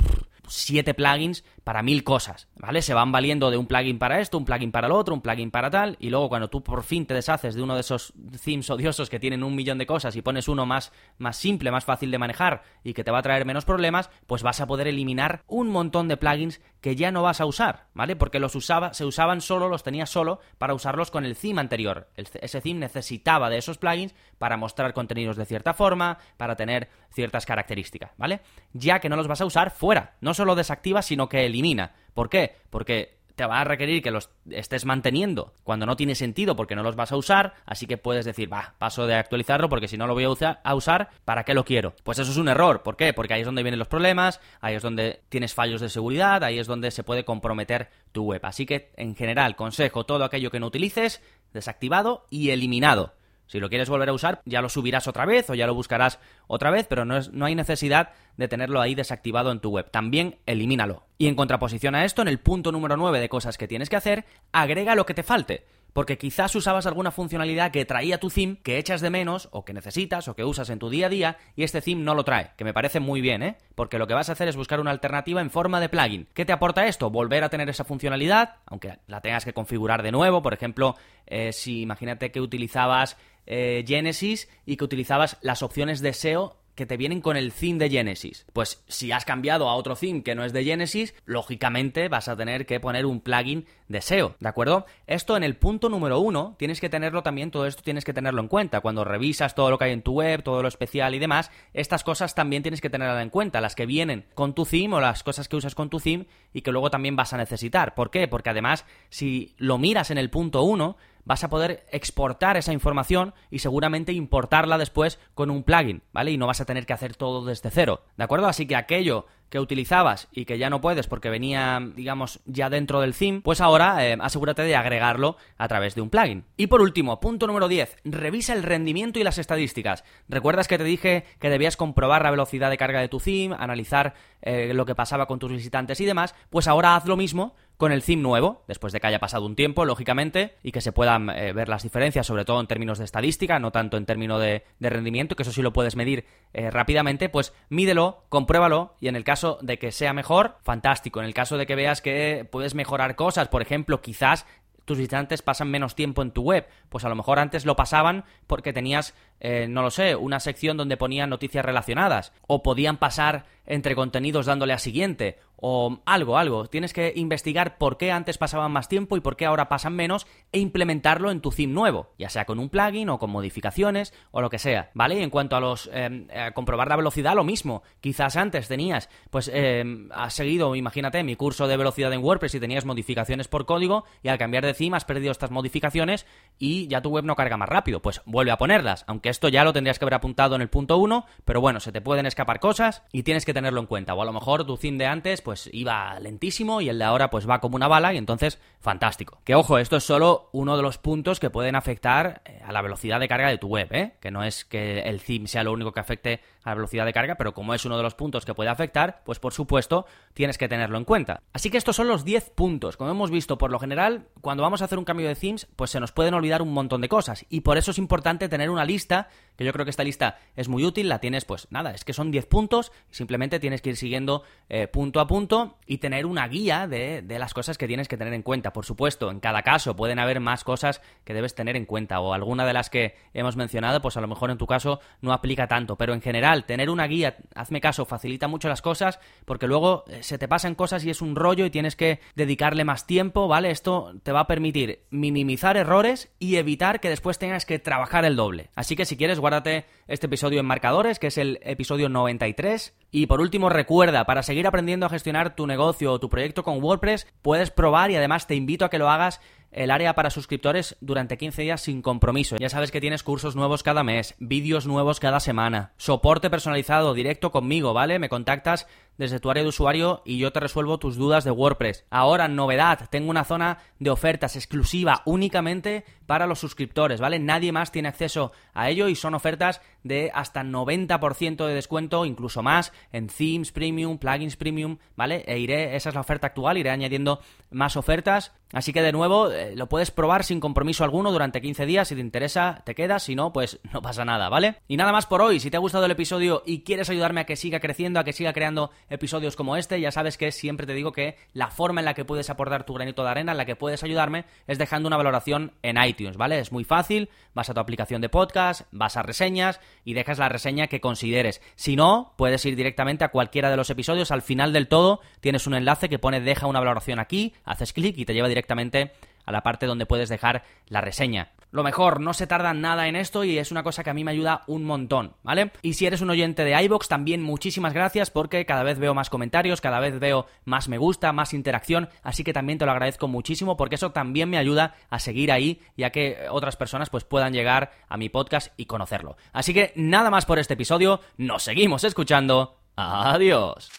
siete 0.48 0.94
plugins 0.94 1.44
para 1.64 1.82
mil 1.82 2.04
cosas, 2.04 2.48
¿vale? 2.56 2.82
Se 2.82 2.94
van 2.94 3.12
valiendo 3.12 3.50
de 3.50 3.56
un 3.56 3.66
plugin 3.66 3.98
para 3.98 4.20
esto, 4.20 4.38
un 4.38 4.44
plugin 4.44 4.72
para 4.72 4.88
lo 4.88 4.96
otro, 4.96 5.14
un 5.14 5.20
plugin 5.20 5.50
para 5.50 5.70
tal, 5.70 5.96
y 6.00 6.10
luego 6.10 6.28
cuando 6.28 6.48
tú 6.48 6.62
por 6.62 6.82
fin 6.82 7.06
te 7.06 7.14
deshaces 7.14 7.54
de 7.54 7.62
uno 7.62 7.74
de 7.74 7.80
esos 7.80 8.12
themes 8.44 8.70
odiosos 8.70 9.10
que 9.10 9.18
tienen 9.18 9.42
un 9.42 9.54
millón 9.54 9.78
de 9.78 9.86
cosas 9.86 10.14
y 10.16 10.22
pones 10.22 10.48
uno 10.48 10.66
más, 10.66 10.92
más 11.18 11.36
simple, 11.36 11.70
más 11.70 11.84
fácil 11.84 12.10
de 12.10 12.18
manejar 12.18 12.62
y 12.84 12.94
que 12.94 13.04
te 13.04 13.10
va 13.10 13.18
a 13.18 13.22
traer 13.22 13.44
menos 13.44 13.64
problemas, 13.64 14.10
pues 14.26 14.42
vas 14.42 14.60
a 14.60 14.66
poder 14.66 14.86
eliminar 14.86 15.42
un 15.46 15.68
montón 15.68 16.08
de 16.08 16.16
plugins 16.16 16.60
que 16.80 16.94
ya 16.94 17.10
no 17.10 17.22
vas 17.22 17.40
a 17.40 17.46
usar, 17.46 17.86
¿vale? 17.94 18.14
Porque 18.14 18.38
los 18.38 18.54
usaba, 18.54 18.94
se 18.94 19.04
usaban 19.04 19.40
solo, 19.40 19.68
los 19.68 19.82
tenías 19.82 20.08
solo 20.08 20.38
para 20.58 20.74
usarlos 20.74 21.10
con 21.10 21.24
el 21.24 21.36
theme 21.36 21.60
anterior. 21.60 22.08
ese 22.14 22.60
theme 22.60 22.80
necesitaba 22.80 23.50
de 23.50 23.58
esos 23.58 23.78
plugins 23.78 24.14
para 24.38 24.56
mostrar 24.56 24.92
contenidos 24.92 25.36
de 25.36 25.46
cierta 25.46 25.74
forma, 25.74 26.18
para 26.36 26.54
tener 26.54 26.88
ciertas 27.10 27.44
características, 27.44 28.12
¿vale? 28.16 28.40
Ya 28.72 29.00
que 29.00 29.08
no 29.08 29.16
los 29.16 29.26
vas 29.26 29.40
a 29.40 29.46
usar, 29.46 29.70
fuera. 29.70 30.14
No 30.20 30.34
solo 30.36 30.54
desactiva, 30.54 31.02
sino 31.02 31.28
que 31.28 31.44
elimina. 31.46 31.94
¿Por 32.14 32.28
qué? 32.28 32.56
Porque 32.70 33.16
te 33.36 33.44
va 33.44 33.60
a 33.60 33.64
requerir 33.64 34.02
que 34.02 34.10
los 34.10 34.30
estés 34.50 34.86
manteniendo 34.86 35.52
cuando 35.62 35.84
no 35.84 35.94
tiene 35.94 36.14
sentido 36.14 36.56
porque 36.56 36.74
no 36.74 36.82
los 36.82 36.96
vas 36.96 37.12
a 37.12 37.16
usar, 37.16 37.54
así 37.66 37.86
que 37.86 37.98
puedes 37.98 38.24
decir, 38.24 38.50
va, 38.50 38.74
paso 38.78 39.06
de 39.06 39.14
actualizarlo 39.14 39.68
porque 39.68 39.88
si 39.88 39.98
no 39.98 40.06
lo 40.06 40.14
voy 40.14 40.24
a 40.24 40.74
usar, 40.74 41.10
¿para 41.24 41.44
qué 41.44 41.52
lo 41.52 41.64
quiero? 41.64 41.94
Pues 42.02 42.18
eso 42.18 42.32
es 42.32 42.38
un 42.38 42.48
error, 42.48 42.82
¿por 42.82 42.96
qué? 42.96 43.12
Porque 43.12 43.34
ahí 43.34 43.40
es 43.40 43.46
donde 43.46 43.62
vienen 43.62 43.78
los 43.78 43.88
problemas, 43.88 44.40
ahí 44.62 44.74
es 44.74 44.82
donde 44.82 45.20
tienes 45.28 45.52
fallos 45.52 45.82
de 45.82 45.90
seguridad, 45.90 46.42
ahí 46.42 46.58
es 46.58 46.66
donde 46.66 46.90
se 46.90 47.04
puede 47.04 47.26
comprometer 47.26 47.90
tu 48.10 48.24
web. 48.24 48.40
Así 48.44 48.64
que, 48.64 48.90
en 48.96 49.14
general, 49.14 49.54
consejo, 49.54 50.04
todo 50.04 50.24
aquello 50.24 50.50
que 50.50 50.58
no 50.58 50.68
utilices, 50.68 51.22
desactivado 51.52 52.26
y 52.30 52.50
eliminado. 52.50 53.12
Si 53.46 53.60
lo 53.60 53.68
quieres 53.68 53.88
volver 53.88 54.08
a 54.08 54.12
usar, 54.12 54.42
ya 54.44 54.60
lo 54.60 54.68
subirás 54.68 55.08
otra 55.08 55.24
vez 55.24 55.48
o 55.50 55.54
ya 55.54 55.66
lo 55.66 55.74
buscarás 55.74 56.18
otra 56.46 56.70
vez, 56.70 56.86
pero 56.88 57.04
no, 57.04 57.16
es, 57.16 57.32
no 57.32 57.46
hay 57.46 57.54
necesidad 57.54 58.10
de 58.36 58.48
tenerlo 58.48 58.80
ahí 58.80 58.94
desactivado 58.94 59.52
en 59.52 59.60
tu 59.60 59.70
web. 59.70 59.90
También 59.90 60.38
elimínalo. 60.46 61.04
Y 61.18 61.28
en 61.28 61.34
contraposición 61.34 61.94
a 61.94 62.04
esto, 62.04 62.22
en 62.22 62.28
el 62.28 62.38
punto 62.38 62.72
número 62.72 62.96
9 62.96 63.20
de 63.20 63.28
cosas 63.28 63.56
que 63.56 63.68
tienes 63.68 63.88
que 63.88 63.96
hacer, 63.96 64.24
agrega 64.52 64.94
lo 64.94 65.06
que 65.06 65.14
te 65.14 65.22
falte 65.22 65.64
porque 65.96 66.18
quizás 66.18 66.54
usabas 66.54 66.84
alguna 66.84 67.10
funcionalidad 67.10 67.70
que 67.70 67.86
traía 67.86 68.20
tu 68.20 68.28
theme 68.28 68.58
que 68.62 68.76
echas 68.76 69.00
de 69.00 69.08
menos 69.08 69.48
o 69.50 69.64
que 69.64 69.72
necesitas 69.72 70.28
o 70.28 70.36
que 70.36 70.44
usas 70.44 70.68
en 70.68 70.78
tu 70.78 70.90
día 70.90 71.06
a 71.06 71.08
día 71.08 71.38
y 71.56 71.64
este 71.64 71.80
theme 71.80 72.02
no 72.02 72.14
lo 72.14 72.22
trae, 72.22 72.50
que 72.58 72.64
me 72.64 72.74
parece 72.74 73.00
muy 73.00 73.22
bien, 73.22 73.42
¿eh? 73.42 73.56
Porque 73.74 73.96
lo 73.96 74.06
que 74.06 74.12
vas 74.12 74.28
a 74.28 74.32
hacer 74.32 74.46
es 74.46 74.56
buscar 74.56 74.78
una 74.78 74.90
alternativa 74.90 75.40
en 75.40 75.48
forma 75.48 75.80
de 75.80 75.88
plugin. 75.88 76.28
¿Qué 76.34 76.44
te 76.44 76.52
aporta 76.52 76.86
esto? 76.86 77.08
Volver 77.08 77.44
a 77.44 77.48
tener 77.48 77.70
esa 77.70 77.84
funcionalidad, 77.84 78.56
aunque 78.66 78.98
la 79.06 79.22
tengas 79.22 79.46
que 79.46 79.54
configurar 79.54 80.02
de 80.02 80.12
nuevo, 80.12 80.42
por 80.42 80.52
ejemplo, 80.52 80.96
eh, 81.24 81.54
si 81.54 81.80
imagínate 81.80 82.30
que 82.30 82.42
utilizabas 82.42 83.16
eh, 83.46 83.84
Genesis 83.86 84.48
y 84.64 84.76
que 84.76 84.84
utilizabas 84.84 85.38
las 85.40 85.62
opciones 85.62 86.00
de 86.00 86.12
SEO 86.12 86.56
que 86.76 86.86
te 86.86 86.96
vienen 86.96 87.22
con 87.22 87.36
el 87.36 87.52
theme 87.52 87.78
de 87.78 87.90
Genesis. 87.90 88.46
Pues 88.52 88.84
si 88.86 89.10
has 89.10 89.24
cambiado 89.24 89.68
a 89.68 89.74
otro 89.74 89.96
theme 89.96 90.22
que 90.22 90.34
no 90.34 90.44
es 90.44 90.52
de 90.52 90.62
Genesis, 90.62 91.14
lógicamente 91.24 92.08
vas 92.08 92.28
a 92.28 92.36
tener 92.36 92.66
que 92.66 92.78
poner 92.78 93.06
un 93.06 93.20
plugin 93.20 93.66
de 93.88 94.02
SEO, 94.02 94.36
¿de 94.38 94.48
acuerdo? 94.48 94.84
Esto 95.06 95.36
en 95.36 95.42
el 95.42 95.56
punto 95.56 95.88
número 95.88 96.20
uno, 96.20 96.54
tienes 96.58 96.80
que 96.80 96.90
tenerlo 96.90 97.22
también, 97.22 97.50
todo 97.50 97.66
esto 97.66 97.82
tienes 97.82 98.04
que 98.04 98.12
tenerlo 98.12 98.42
en 98.42 98.48
cuenta. 98.48 98.82
Cuando 98.82 99.04
revisas 99.04 99.54
todo 99.54 99.70
lo 99.70 99.78
que 99.78 99.86
hay 99.86 99.92
en 99.92 100.02
tu 100.02 100.12
web, 100.12 100.42
todo 100.42 100.60
lo 100.60 100.68
especial 100.68 101.14
y 101.14 101.18
demás, 101.18 101.50
estas 101.72 102.04
cosas 102.04 102.34
también 102.34 102.62
tienes 102.62 102.82
que 102.82 102.90
tenerlas 102.90 103.22
en 103.22 103.30
cuenta, 103.30 103.60
las 103.62 103.74
que 103.74 103.86
vienen 103.86 104.26
con 104.34 104.54
tu 104.54 104.66
theme 104.66 104.96
o 104.96 105.00
las 105.00 105.22
cosas 105.22 105.48
que 105.48 105.56
usas 105.56 105.74
con 105.74 105.88
tu 105.88 105.98
theme 105.98 106.26
y 106.52 106.60
que 106.60 106.72
luego 106.72 106.90
también 106.90 107.16
vas 107.16 107.32
a 107.32 107.38
necesitar. 107.38 107.94
¿Por 107.94 108.10
qué? 108.10 108.28
Porque 108.28 108.50
además, 108.50 108.84
si 109.08 109.54
lo 109.56 109.78
miras 109.78 110.10
en 110.10 110.18
el 110.18 110.28
punto 110.28 110.62
uno, 110.62 110.98
vas 111.26 111.44
a 111.44 111.50
poder 111.50 111.84
exportar 111.90 112.56
esa 112.56 112.72
información 112.72 113.34
y 113.50 113.58
seguramente 113.58 114.12
importarla 114.12 114.78
después 114.78 115.18
con 115.34 115.50
un 115.50 115.64
plugin, 115.64 116.02
¿vale? 116.12 116.30
Y 116.30 116.38
no 116.38 116.46
vas 116.46 116.62
a 116.62 116.64
tener 116.64 116.86
que 116.86 116.94
hacer 116.94 117.14
todo 117.14 117.44
desde 117.44 117.70
cero, 117.70 118.02
¿de 118.16 118.24
acuerdo? 118.24 118.46
Así 118.46 118.66
que 118.66 118.76
aquello 118.76 119.26
que 119.48 119.60
utilizabas 119.60 120.28
y 120.32 120.44
que 120.44 120.58
ya 120.58 120.70
no 120.70 120.80
puedes 120.80 121.06
porque 121.06 121.30
venía, 121.30 121.80
digamos, 121.94 122.40
ya 122.46 122.70
dentro 122.70 123.00
del 123.00 123.14
theme, 123.14 123.40
pues 123.42 123.60
ahora 123.60 124.06
eh, 124.06 124.16
asegúrate 124.20 124.62
de 124.62 124.76
agregarlo 124.76 125.36
a 125.58 125.68
través 125.68 125.94
de 125.94 126.00
un 126.00 126.10
plugin. 126.10 126.44
Y 126.56 126.66
por 126.66 126.80
último, 126.80 127.20
punto 127.20 127.46
número 127.46 127.68
10, 127.68 127.96
revisa 128.04 128.52
el 128.52 128.62
rendimiento 128.62 129.18
y 129.18 129.24
las 129.24 129.38
estadísticas. 129.38 130.04
¿Recuerdas 130.28 130.68
que 130.68 130.78
te 130.78 130.84
dije 130.84 131.24
que 131.38 131.50
debías 131.50 131.76
comprobar 131.76 132.22
la 132.22 132.30
velocidad 132.30 132.70
de 132.70 132.78
carga 132.78 133.00
de 133.00 133.08
tu 133.08 133.20
theme, 133.20 133.56
analizar 133.58 134.14
eh, 134.42 134.72
lo 134.74 134.86
que 134.86 134.94
pasaba 134.94 135.26
con 135.26 135.38
tus 135.38 135.52
visitantes 135.52 136.00
y 136.00 136.04
demás? 136.04 136.34
Pues 136.50 136.68
ahora 136.68 136.96
haz 136.96 137.06
lo 137.06 137.16
mismo 137.16 137.54
con 137.76 137.92
el 137.92 138.02
theme 138.02 138.22
nuevo, 138.22 138.64
después 138.68 138.94
de 138.94 139.00
que 139.00 139.06
haya 139.06 139.18
pasado 139.18 139.44
un 139.44 139.54
tiempo, 139.54 139.84
lógicamente, 139.84 140.54
y 140.62 140.72
que 140.72 140.80
se 140.80 140.92
puedan 140.92 141.28
eh, 141.28 141.52
ver 141.52 141.68
las 141.68 141.82
diferencias, 141.82 142.26
sobre 142.26 142.46
todo 142.46 142.58
en 142.58 142.66
términos 142.66 142.98
de 142.98 143.04
estadística, 143.04 143.58
no 143.58 143.70
tanto 143.70 143.98
en 143.98 144.06
términos 144.06 144.40
de, 144.40 144.64
rendimiento, 144.80 145.36
que 145.36 145.42
eso 145.42 145.52
sí 145.52 145.60
lo 145.60 145.74
puedes 145.74 145.94
medir 145.94 146.24
rápidamente, 146.54 147.28
pues 147.28 147.52
mídelo, 147.68 148.24
compruébalo 148.30 148.94
y 148.98 149.08
en 149.08 149.16
el 149.16 149.24
caso 149.24 149.35
caso 149.36 149.58
de 149.60 149.78
que 149.78 149.92
sea 149.92 150.14
mejor, 150.14 150.56
fantástico. 150.62 151.20
En 151.20 151.26
el 151.26 151.34
caso 151.34 151.58
de 151.58 151.66
que 151.66 151.74
veas 151.74 152.00
que 152.00 152.48
puedes 152.50 152.74
mejorar 152.74 153.16
cosas, 153.16 153.48
por 153.48 153.60
ejemplo, 153.60 154.00
quizás 154.00 154.46
tus 154.86 154.96
visitantes 154.96 155.42
pasan 155.42 155.70
menos 155.70 155.94
tiempo 155.94 156.22
en 156.22 156.30
tu 156.30 156.40
web. 156.40 156.66
Pues 156.88 157.04
a 157.04 157.10
lo 157.10 157.16
mejor 157.16 157.38
antes 157.38 157.66
lo 157.66 157.76
pasaban 157.76 158.24
porque 158.46 158.72
tenías, 158.72 159.12
eh, 159.40 159.66
no 159.68 159.82
lo 159.82 159.90
sé, 159.90 160.16
una 160.16 160.40
sección 160.40 160.76
donde 160.76 160.96
ponían 160.96 161.30
noticias 161.30 161.64
relacionadas. 161.64 162.32
O 162.46 162.62
podían 162.62 162.96
pasar 162.96 163.46
entre 163.66 163.94
contenidos 163.94 164.46
dándole 164.46 164.72
a 164.72 164.78
siguiente 164.78 165.38
o 165.56 165.98
algo, 166.04 166.38
algo. 166.38 166.66
Tienes 166.66 166.92
que 166.92 167.12
investigar 167.16 167.78
por 167.78 167.96
qué 167.96 168.12
antes 168.12 168.38
pasaban 168.38 168.72
más 168.72 168.88
tiempo 168.88 169.16
y 169.16 169.20
por 169.20 169.36
qué 169.36 169.46
ahora 169.46 169.68
pasan 169.68 169.94
menos 169.94 170.26
e 170.52 170.58
implementarlo 170.58 171.30
en 171.30 171.40
tu 171.40 171.50
theme 171.50 171.72
nuevo, 171.72 172.10
ya 172.18 172.28
sea 172.28 172.44
con 172.44 172.58
un 172.58 172.68
plugin 172.68 173.08
o 173.08 173.18
con 173.18 173.30
modificaciones 173.30 174.12
o 174.30 174.40
lo 174.40 174.50
que 174.50 174.58
sea, 174.58 174.90
¿vale? 174.94 175.18
Y 175.18 175.22
en 175.22 175.30
cuanto 175.30 175.56
a 175.56 175.60
los 175.60 175.90
em, 175.92 176.28
comprobar 176.54 176.88
la 176.88 176.96
velocidad, 176.96 177.34
lo 177.34 177.44
mismo. 177.44 177.82
Quizás 178.00 178.36
antes 178.36 178.68
tenías, 178.68 179.08
pues 179.30 179.50
em, 179.52 180.10
has 180.12 180.34
seguido, 180.34 180.76
imagínate, 180.76 181.22
mi 181.24 181.36
curso 181.36 181.66
de 181.66 181.76
velocidad 181.76 182.12
en 182.12 182.22
WordPress 182.22 182.54
y 182.54 182.60
tenías 182.60 182.84
modificaciones 182.84 183.48
por 183.48 183.66
código 183.66 184.04
y 184.22 184.28
al 184.28 184.38
cambiar 184.38 184.64
de 184.64 184.74
theme 184.74 184.96
has 184.96 185.04
perdido 185.04 185.32
estas 185.32 185.50
modificaciones 185.50 186.26
y 186.58 186.86
ya 186.88 187.00
tu 187.00 187.10
web 187.10 187.24
no 187.24 187.34
carga 187.34 187.56
más 187.56 187.68
rápido. 187.68 188.00
Pues 188.02 188.20
vuelve 188.26 188.50
a 188.50 188.58
ponerlas, 188.58 189.04
aunque 189.06 189.25
esto 189.28 189.48
ya 189.48 189.64
lo 189.64 189.72
tendrías 189.72 189.98
que 189.98 190.04
haber 190.04 190.14
apuntado 190.14 190.54
en 190.54 190.62
el 190.62 190.68
punto 190.68 190.96
1, 190.98 191.26
pero 191.44 191.60
bueno, 191.60 191.80
se 191.80 191.92
te 191.92 192.00
pueden 192.00 192.26
escapar 192.26 192.60
cosas 192.60 193.02
y 193.12 193.22
tienes 193.22 193.44
que 193.44 193.54
tenerlo 193.54 193.80
en 193.80 193.86
cuenta. 193.86 194.14
O 194.14 194.22
a 194.22 194.24
lo 194.24 194.32
mejor 194.32 194.64
tu 194.64 194.76
theme 194.76 194.98
de 194.98 195.06
antes 195.06 195.42
pues 195.42 195.68
iba 195.72 196.18
lentísimo 196.20 196.80
y 196.80 196.88
el 196.88 196.98
de 196.98 197.04
ahora 197.04 197.30
pues 197.30 197.48
va 197.48 197.60
como 197.60 197.76
una 197.76 197.88
bala 197.88 198.14
y 198.14 198.18
entonces 198.18 198.58
fantástico. 198.80 199.40
Que 199.44 199.54
ojo, 199.54 199.78
esto 199.78 199.96
es 199.96 200.04
solo 200.04 200.50
uno 200.52 200.76
de 200.76 200.82
los 200.82 200.98
puntos 200.98 201.40
que 201.40 201.50
pueden 201.50 201.76
afectar 201.76 202.42
eh, 202.44 202.60
a 202.64 202.72
la 202.72 202.82
velocidad 202.82 203.20
de 203.20 203.28
carga 203.28 203.48
de 203.48 203.58
tu 203.58 203.68
web, 203.68 203.88
¿eh? 203.92 204.14
Que 204.20 204.30
no 204.30 204.44
es 204.44 204.64
que 204.64 205.00
el 205.00 205.20
theme 205.20 205.48
sea 205.48 205.64
lo 205.64 205.72
único 205.72 205.92
que 205.92 206.00
afecte 206.00 206.40
a 206.66 206.70
la 206.70 206.74
velocidad 206.74 207.06
de 207.06 207.12
carga, 207.12 207.36
pero 207.36 207.54
como 207.54 207.72
es 207.74 207.84
uno 207.84 207.96
de 207.96 208.02
los 208.02 208.14
puntos 208.14 208.44
que 208.44 208.54
puede 208.54 208.68
afectar, 208.68 209.22
pues 209.24 209.38
por 209.38 209.52
supuesto 209.52 210.04
tienes 210.34 210.58
que 210.58 210.68
tenerlo 210.68 210.98
en 210.98 211.04
cuenta. 211.04 211.42
Así 211.52 211.70
que 211.70 211.78
estos 211.78 211.94
son 211.94 212.08
los 212.08 212.24
10 212.24 212.50
puntos. 212.50 212.96
Como 212.96 213.10
hemos 213.10 213.30
visto, 213.30 213.56
por 213.56 213.70
lo 213.70 213.78
general, 213.78 214.26
cuando 214.40 214.64
vamos 214.64 214.82
a 214.82 214.86
hacer 214.86 214.98
un 214.98 215.04
cambio 215.04 215.28
de 215.28 215.36
themes, 215.36 215.68
pues 215.76 215.92
se 215.92 216.00
nos 216.00 216.10
pueden 216.10 216.34
olvidar 216.34 216.62
un 216.62 216.72
montón 216.72 217.00
de 217.00 217.08
cosas 217.08 217.46
y 217.48 217.60
por 217.60 217.78
eso 217.78 217.92
es 217.92 217.98
importante 217.98 218.48
tener 218.48 218.68
una 218.68 218.84
lista 218.84 219.28
que 219.56 219.64
yo 219.64 219.72
creo 219.72 219.84
que 219.84 219.90
esta 219.90 220.04
lista 220.04 220.38
es 220.54 220.68
muy 220.68 220.84
útil, 220.84 221.08
la 221.08 221.18
tienes 221.18 221.44
pues 221.44 221.68
nada, 221.70 221.92
es 221.92 222.04
que 222.04 222.12
son 222.12 222.30
10 222.30 222.46
puntos, 222.46 222.92
simplemente 223.10 223.60
tienes 223.60 223.82
que 223.82 223.90
ir 223.90 223.96
siguiendo 223.96 224.42
eh, 224.68 224.86
punto 224.86 225.20
a 225.20 225.26
punto 225.26 225.76
y 225.86 225.98
tener 225.98 226.26
una 226.26 226.48
guía 226.48 226.86
de, 226.86 227.22
de 227.22 227.38
las 227.38 227.54
cosas 227.54 227.78
que 227.78 227.86
tienes 227.86 228.08
que 228.08 228.16
tener 228.16 228.34
en 228.34 228.42
cuenta. 228.42 228.72
Por 228.72 228.84
supuesto, 228.84 229.30
en 229.30 229.40
cada 229.40 229.62
caso 229.62 229.96
pueden 229.96 230.18
haber 230.18 230.40
más 230.40 230.64
cosas 230.64 231.00
que 231.24 231.34
debes 231.34 231.54
tener 231.54 231.76
en 231.76 231.86
cuenta 231.86 232.20
o 232.20 232.34
alguna 232.34 232.66
de 232.66 232.72
las 232.72 232.90
que 232.90 233.16
hemos 233.34 233.56
mencionado, 233.56 234.00
pues 234.00 234.16
a 234.16 234.20
lo 234.20 234.28
mejor 234.28 234.50
en 234.50 234.58
tu 234.58 234.66
caso 234.66 235.00
no 235.20 235.32
aplica 235.32 235.66
tanto, 235.66 235.96
pero 235.96 236.14
en 236.14 236.20
general 236.20 236.64
tener 236.64 236.90
una 236.90 237.06
guía, 237.06 237.36
hazme 237.54 237.80
caso, 237.80 238.04
facilita 238.04 238.48
mucho 238.48 238.68
las 238.68 238.82
cosas 238.82 239.18
porque 239.44 239.66
luego 239.66 240.04
eh, 240.08 240.22
se 240.22 240.38
te 240.38 240.48
pasan 240.48 240.74
cosas 240.74 241.04
y 241.04 241.10
es 241.10 241.22
un 241.22 241.36
rollo 241.36 241.64
y 241.64 241.70
tienes 241.70 241.96
que 241.96 242.20
dedicarle 242.34 242.84
más 242.84 243.06
tiempo, 243.06 243.48
¿vale? 243.48 243.70
Esto 243.70 244.12
te 244.22 244.32
va 244.32 244.40
a 244.40 244.46
permitir 244.46 245.04
minimizar 245.10 245.76
errores 245.76 246.30
y 246.38 246.56
evitar 246.56 247.00
que 247.00 247.08
después 247.08 247.38
tengas 247.38 247.66
que 247.66 247.78
trabajar 247.78 248.24
el 248.24 248.36
doble. 248.36 248.70
Así 248.74 248.96
que 248.96 249.04
si 249.04 249.16
quieres, 249.16 249.40
guárdate 249.46 249.84
este 250.08 250.26
episodio 250.26 250.58
en 250.58 250.66
marcadores, 250.66 251.20
que 251.20 251.28
es 251.28 251.38
el 251.38 251.60
episodio 251.62 252.08
93. 252.08 252.96
Y 253.12 253.26
por 253.26 253.40
último, 253.40 253.68
recuerda, 253.68 254.24
para 254.24 254.42
seguir 254.42 254.66
aprendiendo 254.66 255.06
a 255.06 255.08
gestionar 255.08 255.54
tu 255.54 255.68
negocio 255.68 256.12
o 256.12 256.18
tu 256.18 256.28
proyecto 256.28 256.64
con 256.64 256.82
WordPress, 256.82 257.28
puedes 257.42 257.70
probar 257.70 258.10
y 258.10 258.16
además 258.16 258.48
te 258.48 258.56
invito 258.56 258.84
a 258.84 258.90
que 258.90 258.98
lo 258.98 259.08
hagas 259.08 259.40
el 259.70 259.92
área 259.92 260.14
para 260.14 260.30
suscriptores 260.30 260.96
durante 261.00 261.38
15 261.38 261.62
días 261.62 261.80
sin 261.80 262.02
compromiso. 262.02 262.56
Ya 262.58 262.70
sabes 262.70 262.90
que 262.90 263.00
tienes 263.00 263.22
cursos 263.22 263.54
nuevos 263.54 263.84
cada 263.84 264.02
mes, 264.02 264.34
vídeos 264.40 264.86
nuevos 264.88 265.20
cada 265.20 265.38
semana, 265.38 265.92
soporte 265.96 266.50
personalizado 266.50 267.14
directo 267.14 267.52
conmigo, 267.52 267.92
¿vale? 267.92 268.18
Me 268.18 268.28
contactas 268.28 268.88
desde 269.18 269.40
tu 269.40 269.50
área 269.50 269.62
de 269.62 269.68
usuario 269.68 270.22
y 270.24 270.38
yo 270.38 270.52
te 270.52 270.60
resuelvo 270.60 270.98
tus 270.98 271.16
dudas 271.16 271.44
de 271.44 271.50
WordPress. 271.50 272.04
Ahora, 272.10 272.48
novedad, 272.48 273.08
tengo 273.10 273.30
una 273.30 273.44
zona 273.44 273.78
de 273.98 274.10
ofertas 274.10 274.56
exclusiva 274.56 275.22
únicamente 275.24 276.04
para 276.26 276.46
los 276.46 276.58
suscriptores, 276.58 277.20
¿vale? 277.20 277.38
Nadie 277.38 277.72
más 277.72 277.92
tiene 277.92 278.08
acceso 278.08 278.52
a 278.74 278.90
ello 278.90 279.08
y 279.08 279.14
son 279.14 279.34
ofertas 279.34 279.80
de 280.02 280.30
hasta 280.34 280.62
90% 280.62 281.66
de 281.66 281.74
descuento, 281.74 282.24
incluso 282.24 282.62
más, 282.62 282.92
en 283.12 283.28
themes 283.28 283.72
premium, 283.72 284.18
plugins 284.18 284.56
premium, 284.56 284.98
¿vale? 285.16 285.44
E 285.46 285.58
iré, 285.58 285.96
esa 285.96 286.10
es 286.10 286.14
la 286.14 286.20
oferta 286.20 286.48
actual, 286.48 286.78
iré 286.78 286.90
añadiendo 286.90 287.40
más 287.70 287.96
ofertas. 287.96 288.52
Así 288.72 288.92
que 288.92 289.02
de 289.02 289.12
nuevo, 289.12 289.50
eh, 289.52 289.76
lo 289.76 289.88
puedes 289.88 290.10
probar 290.10 290.42
sin 290.42 290.58
compromiso 290.58 291.04
alguno 291.04 291.30
durante 291.30 291.60
15 291.60 291.86
días. 291.86 292.08
Si 292.08 292.14
te 292.14 292.20
interesa, 292.20 292.82
te 292.84 292.94
quedas. 292.94 293.22
Si 293.22 293.34
no, 293.36 293.52
pues 293.52 293.80
no 293.92 294.02
pasa 294.02 294.24
nada, 294.24 294.48
¿vale? 294.48 294.76
Y 294.88 294.96
nada 294.96 295.12
más 295.12 295.26
por 295.26 295.40
hoy. 295.42 295.60
Si 295.60 295.70
te 295.70 295.76
ha 295.76 295.80
gustado 295.80 296.04
el 296.04 296.10
episodio 296.10 296.62
y 296.66 296.82
quieres 296.82 297.08
ayudarme 297.10 297.42
a 297.42 297.46
que 297.46 297.56
siga 297.56 297.80
creciendo, 297.80 298.18
a 298.18 298.24
que 298.24 298.32
siga 298.32 298.52
creando 298.52 298.90
episodios 299.08 299.56
como 299.56 299.76
este, 299.76 300.00
ya 300.00 300.10
sabes 300.10 300.36
que 300.36 300.52
siempre 300.52 300.86
te 300.86 300.94
digo 300.94 301.12
que 301.12 301.36
la 301.52 301.70
forma 301.70 302.00
en 302.00 302.04
la 302.04 302.14
que 302.14 302.24
puedes 302.24 302.50
aportar 302.50 302.84
tu 302.84 302.94
granito 302.94 303.22
de 303.22 303.30
arena, 303.30 303.52
en 303.52 303.58
la 303.58 303.64
que 303.64 303.76
puedes 303.76 304.02
ayudarme, 304.02 304.44
es 304.66 304.78
dejando 304.78 305.06
una 305.06 305.16
valoración 305.16 305.72
en 305.82 306.02
iTunes, 306.02 306.36
¿vale? 306.36 306.58
Es 306.58 306.72
muy 306.72 306.84
fácil. 306.84 307.28
Vas 307.54 307.70
a 307.70 307.74
tu 307.74 307.80
aplicación 307.80 308.20
de 308.20 308.28
podcast, 308.28 308.82
vas 308.92 309.16
a 309.16 309.22
reseñas 309.22 309.80
y 310.04 310.14
dejas 310.14 310.38
la 310.38 310.48
reseña 310.48 310.86
que 310.88 311.00
consideres. 311.00 311.60
Si 311.74 311.96
no, 311.96 312.34
puedes 312.36 312.64
ir 312.64 312.76
directamente 312.76 313.24
a 313.24 313.30
cualquiera 313.30 313.70
de 313.70 313.76
los 313.76 313.90
episodios. 313.90 314.30
Al 314.30 314.42
final 314.42 314.72
del 314.72 314.88
todo 314.88 315.20
tienes 315.40 315.66
un 315.66 315.74
enlace 315.74 316.08
que 316.08 316.18
pone 316.18 316.40
deja 316.40 316.66
una 316.66 316.80
valoración 316.80 317.18
aquí, 317.18 317.54
haces 317.64 317.92
clic 317.92 318.18
y 318.18 318.24
te 318.24 318.34
lleva 318.34 318.48
directamente 318.48 319.12
a 319.44 319.52
la 319.52 319.62
parte 319.62 319.86
donde 319.86 320.06
puedes 320.06 320.28
dejar 320.28 320.64
la 320.88 321.00
reseña. 321.00 321.52
Lo 321.70 321.82
mejor, 321.82 322.20
no 322.20 322.32
se 322.32 322.46
tarda 322.46 322.72
nada 322.72 323.08
en 323.08 323.16
esto 323.16 323.44
y 323.44 323.58
es 323.58 323.70
una 323.70 323.82
cosa 323.82 324.02
que 324.02 324.10
a 324.10 324.14
mí 324.14 324.24
me 324.24 324.30
ayuda 324.30 324.62
un 324.66 324.84
montón, 324.84 325.34
¿vale? 325.42 325.72
Y 325.82 325.94
si 325.94 326.06
eres 326.06 326.20
un 326.20 326.30
oyente 326.30 326.64
de 326.64 326.80
iBox, 326.84 327.08
también 327.08 327.42
muchísimas 327.42 327.92
gracias 327.92 328.30
porque 328.30 328.64
cada 328.64 328.82
vez 328.82 328.98
veo 328.98 329.14
más 329.14 329.30
comentarios, 329.30 329.80
cada 329.80 330.00
vez 330.00 330.18
veo 330.18 330.46
más 330.64 330.88
me 330.88 330.98
gusta, 330.98 331.32
más 331.32 331.52
interacción, 331.52 332.08
así 332.22 332.44
que 332.44 332.52
también 332.52 332.78
te 332.78 332.86
lo 332.86 332.92
agradezco 332.92 333.28
muchísimo 333.28 333.76
porque 333.76 333.96
eso 333.96 334.12
también 334.12 334.48
me 334.48 334.58
ayuda 334.58 334.94
a 335.10 335.18
seguir 335.18 335.52
ahí 335.52 335.80
ya 335.96 336.10
que 336.10 336.46
otras 336.50 336.76
personas 336.76 337.10
pues 337.10 337.24
puedan 337.24 337.52
llegar 337.52 337.92
a 338.08 338.16
mi 338.16 338.28
podcast 338.28 338.72
y 338.76 338.86
conocerlo. 338.86 339.36
Así 339.52 339.74
que 339.74 339.92
nada 339.96 340.30
más 340.30 340.46
por 340.46 340.58
este 340.58 340.74
episodio, 340.74 341.20
nos 341.36 341.64
seguimos 341.64 342.04
escuchando. 342.04 342.78
Adiós. 342.96 343.90